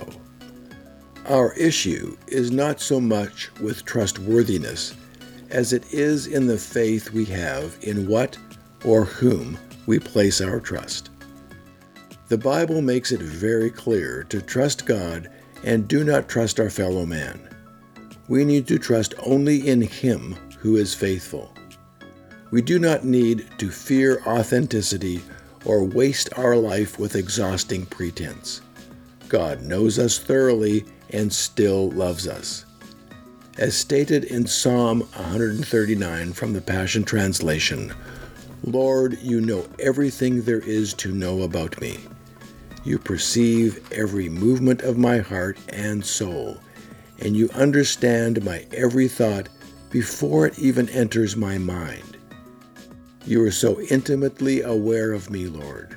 Our 1.26 1.52
issue 1.54 2.16
is 2.26 2.50
not 2.50 2.80
so 2.80 3.00
much 3.00 3.50
with 3.60 3.84
trustworthiness 3.84 4.94
as 5.50 5.72
it 5.72 5.92
is 5.92 6.26
in 6.26 6.46
the 6.46 6.58
faith 6.58 7.12
we 7.12 7.24
have 7.26 7.76
in 7.82 8.06
what 8.08 8.36
or 8.84 9.04
whom 9.04 9.58
we 9.86 9.98
place 9.98 10.40
our 10.40 10.60
trust. 10.60 11.10
The 12.28 12.38
Bible 12.38 12.80
makes 12.80 13.12
it 13.12 13.20
very 13.20 13.70
clear 13.70 14.24
to 14.24 14.40
trust 14.40 14.86
God 14.86 15.30
and 15.64 15.88
do 15.88 16.04
not 16.04 16.28
trust 16.28 16.60
our 16.60 16.70
fellow 16.70 17.04
man. 17.04 17.40
We 18.28 18.44
need 18.44 18.66
to 18.68 18.78
trust 18.78 19.14
only 19.26 19.68
in 19.68 19.82
Him 19.82 20.36
who 20.58 20.76
is 20.76 20.94
faithful. 20.94 21.52
We 22.50 22.62
do 22.62 22.78
not 22.78 23.04
need 23.04 23.46
to 23.58 23.70
fear 23.70 24.22
authenticity 24.26 25.22
or 25.64 25.84
waste 25.84 26.36
our 26.36 26.56
life 26.56 26.98
with 26.98 27.14
exhausting 27.14 27.86
pretense. 27.86 28.60
God 29.28 29.62
knows 29.62 29.98
us 29.98 30.18
thoroughly 30.18 30.84
and 31.10 31.32
still 31.32 31.90
loves 31.90 32.26
us. 32.26 32.64
As 33.58 33.76
stated 33.76 34.24
in 34.24 34.46
Psalm 34.46 35.00
139 35.00 36.32
from 36.32 36.52
the 36.52 36.60
Passion 36.60 37.04
Translation, 37.04 37.92
Lord, 38.64 39.18
you 39.22 39.40
know 39.40 39.66
everything 39.78 40.42
there 40.42 40.60
is 40.60 40.92
to 40.94 41.12
know 41.12 41.42
about 41.42 41.80
me. 41.80 41.98
You 42.84 42.98
perceive 42.98 43.92
every 43.92 44.28
movement 44.28 44.82
of 44.82 44.98
my 44.98 45.18
heart 45.18 45.58
and 45.68 46.04
soul, 46.04 46.58
and 47.20 47.36
you 47.36 47.48
understand 47.54 48.44
my 48.44 48.66
every 48.72 49.06
thought 49.06 49.48
before 49.90 50.46
it 50.46 50.58
even 50.58 50.88
enters 50.88 51.36
my 51.36 51.58
mind. 51.58 52.16
You 53.26 53.44
are 53.44 53.50
so 53.50 53.80
intimately 53.82 54.62
aware 54.62 55.12
of 55.12 55.30
me, 55.30 55.46
Lord. 55.46 55.96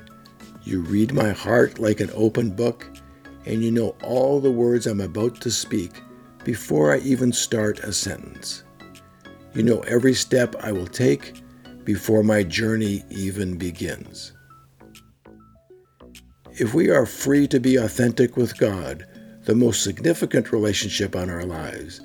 You 0.62 0.80
read 0.80 1.12
my 1.12 1.32
heart 1.32 1.78
like 1.78 2.00
an 2.00 2.10
open 2.14 2.50
book 2.50 2.86
and 3.46 3.62
you 3.62 3.70
know 3.70 3.96
all 4.02 4.40
the 4.40 4.50
words 4.50 4.86
I'm 4.86 5.00
about 5.00 5.40
to 5.42 5.50
speak 5.50 5.92
before 6.44 6.92
I 6.92 6.98
even 6.98 7.32
start 7.32 7.80
a 7.80 7.92
sentence. 7.92 8.62
You 9.54 9.62
know 9.62 9.80
every 9.80 10.14
step 10.14 10.54
I 10.60 10.72
will 10.72 10.86
take 10.86 11.42
before 11.84 12.22
my 12.22 12.42
journey 12.42 13.02
even 13.10 13.56
begins. 13.56 14.32
If 16.52 16.72
we 16.74 16.90
are 16.90 17.06
free 17.06 17.48
to 17.48 17.60
be 17.60 17.76
authentic 17.76 18.36
with 18.36 18.58
God, 18.58 19.06
the 19.44 19.54
most 19.54 19.82
significant 19.82 20.52
relationship 20.52 21.16
on 21.16 21.28
our 21.28 21.44
lives, 21.44 22.00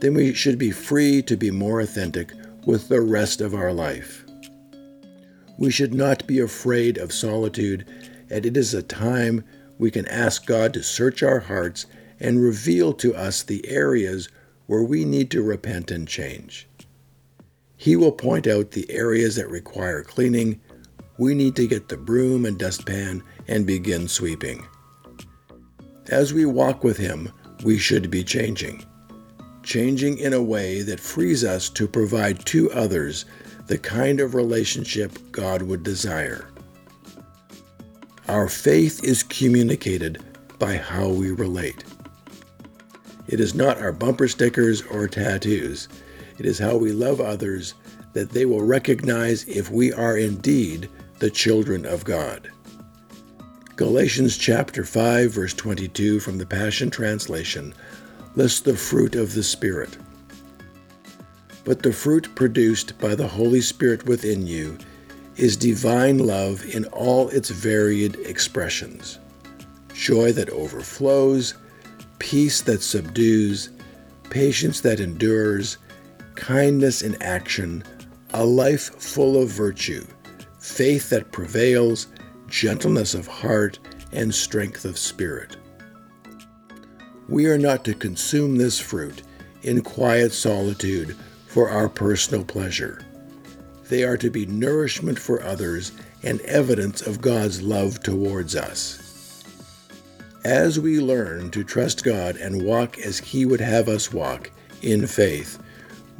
then 0.00 0.14
we 0.14 0.34
should 0.34 0.58
be 0.58 0.70
free 0.70 1.22
to 1.22 1.36
be 1.36 1.50
more 1.50 1.80
authentic 1.80 2.32
with 2.66 2.88
the 2.88 3.00
rest 3.00 3.40
of 3.40 3.54
our 3.54 3.72
life. 3.72 4.21
We 5.62 5.70
should 5.70 5.94
not 5.94 6.26
be 6.26 6.40
afraid 6.40 6.98
of 6.98 7.12
solitude, 7.12 7.86
and 8.28 8.44
it 8.44 8.56
is 8.56 8.74
a 8.74 8.82
time 8.82 9.44
we 9.78 9.92
can 9.92 10.08
ask 10.08 10.44
God 10.44 10.74
to 10.74 10.82
search 10.82 11.22
our 11.22 11.38
hearts 11.38 11.86
and 12.18 12.42
reveal 12.42 12.92
to 12.94 13.14
us 13.14 13.44
the 13.44 13.64
areas 13.68 14.28
where 14.66 14.82
we 14.82 15.04
need 15.04 15.30
to 15.30 15.40
repent 15.40 15.92
and 15.92 16.08
change. 16.08 16.66
He 17.76 17.94
will 17.94 18.10
point 18.10 18.48
out 18.48 18.72
the 18.72 18.90
areas 18.90 19.36
that 19.36 19.48
require 19.48 20.02
cleaning. 20.02 20.60
We 21.16 21.32
need 21.32 21.54
to 21.54 21.68
get 21.68 21.88
the 21.88 21.96
broom 21.96 22.44
and 22.44 22.58
dustpan 22.58 23.22
and 23.46 23.64
begin 23.64 24.08
sweeping. 24.08 24.66
As 26.08 26.34
we 26.34 26.44
walk 26.44 26.82
with 26.82 26.96
Him, 26.96 27.30
we 27.62 27.78
should 27.78 28.10
be 28.10 28.24
changing. 28.24 28.84
Changing 29.62 30.18
in 30.18 30.32
a 30.32 30.42
way 30.42 30.82
that 30.82 30.98
frees 30.98 31.44
us 31.44 31.68
to 31.68 31.86
provide 31.86 32.44
to 32.46 32.68
others 32.72 33.26
the 33.72 33.78
kind 33.78 34.20
of 34.20 34.34
relationship 34.34 35.18
God 35.32 35.62
would 35.62 35.82
desire. 35.82 36.44
Our 38.28 38.46
faith 38.46 39.02
is 39.02 39.22
communicated 39.22 40.22
by 40.58 40.76
how 40.76 41.08
we 41.08 41.30
relate. 41.30 41.82
It 43.28 43.40
is 43.40 43.54
not 43.54 43.80
our 43.80 43.90
bumper 43.90 44.28
stickers 44.28 44.82
or 44.82 45.08
tattoos. 45.08 45.88
It 46.38 46.44
is 46.44 46.58
how 46.58 46.76
we 46.76 46.92
love 46.92 47.18
others 47.22 47.72
that 48.12 48.28
they 48.28 48.44
will 48.44 48.60
recognize 48.60 49.48
if 49.48 49.70
we 49.70 49.90
are 49.90 50.18
indeed 50.18 50.90
the 51.18 51.30
children 51.30 51.86
of 51.86 52.04
God. 52.04 52.50
Galatians 53.76 54.36
chapter 54.36 54.84
5 54.84 55.32
verse 55.32 55.54
22 55.54 56.20
from 56.20 56.36
the 56.36 56.44
Passion 56.44 56.90
Translation 56.90 57.72
lists 58.34 58.60
the 58.60 58.76
fruit 58.76 59.14
of 59.14 59.32
the 59.32 59.42
Spirit. 59.42 59.96
But 61.64 61.82
the 61.82 61.92
fruit 61.92 62.34
produced 62.34 62.98
by 62.98 63.14
the 63.14 63.28
Holy 63.28 63.60
Spirit 63.60 64.06
within 64.06 64.46
you 64.46 64.78
is 65.36 65.56
divine 65.56 66.18
love 66.18 66.64
in 66.74 66.84
all 66.86 67.28
its 67.28 67.50
varied 67.50 68.16
expressions 68.26 69.18
joy 69.94 70.32
that 70.32 70.50
overflows, 70.50 71.54
peace 72.18 72.62
that 72.62 72.82
subdues, 72.82 73.70
patience 74.30 74.80
that 74.80 75.00
endures, 75.00 75.78
kindness 76.34 77.02
in 77.02 77.20
action, 77.22 77.84
a 78.32 78.44
life 78.44 78.94
full 79.00 79.40
of 79.40 79.48
virtue, 79.48 80.04
faith 80.58 81.10
that 81.10 81.30
prevails, 81.30 82.06
gentleness 82.48 83.14
of 83.14 83.26
heart, 83.26 83.78
and 84.12 84.34
strength 84.34 84.84
of 84.84 84.98
spirit. 84.98 85.56
We 87.28 87.46
are 87.46 87.58
not 87.58 87.84
to 87.84 87.94
consume 87.94 88.56
this 88.56 88.80
fruit 88.80 89.22
in 89.62 89.82
quiet 89.82 90.32
solitude 90.32 91.16
for 91.52 91.70
our 91.70 91.88
personal 91.88 92.44
pleasure 92.44 93.04
they 93.92 94.04
are 94.04 94.16
to 94.16 94.30
be 94.30 94.46
nourishment 94.46 95.18
for 95.18 95.42
others 95.42 95.92
and 96.22 96.40
evidence 96.42 97.02
of 97.02 97.20
God's 97.20 97.60
love 97.60 98.02
towards 98.02 98.56
us. 98.56 99.44
As 100.44 100.80
we 100.80 100.98
learn 100.98 101.50
to 101.50 101.62
trust 101.62 102.02
God 102.02 102.36
and 102.36 102.64
walk 102.64 102.98
as 102.98 103.18
He 103.18 103.44
would 103.44 103.60
have 103.60 103.90
us 103.90 104.10
walk 104.10 104.50
in 104.80 105.06
faith, 105.06 105.62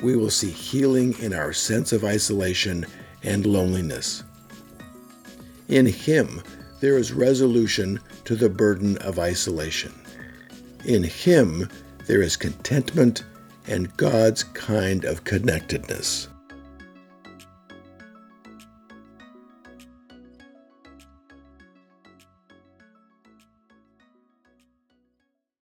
we 0.02 0.16
will 0.16 0.28
see 0.28 0.50
healing 0.50 1.18
in 1.18 1.32
our 1.32 1.54
sense 1.54 1.92
of 1.92 2.04
isolation 2.04 2.84
and 3.22 3.46
loneliness. 3.46 4.22
In 5.68 5.86
Him, 5.86 6.42
there 6.80 6.98
is 6.98 7.14
resolution 7.14 8.00
to 8.26 8.36
the 8.36 8.50
burden 8.50 8.98
of 8.98 9.18
isolation. 9.18 9.94
In 10.84 11.04
Him, 11.04 11.70
there 12.06 12.20
is 12.20 12.36
contentment 12.36 13.24
and 13.66 13.96
God's 13.96 14.44
kind 14.44 15.04
of 15.04 15.24
connectedness. 15.24 16.28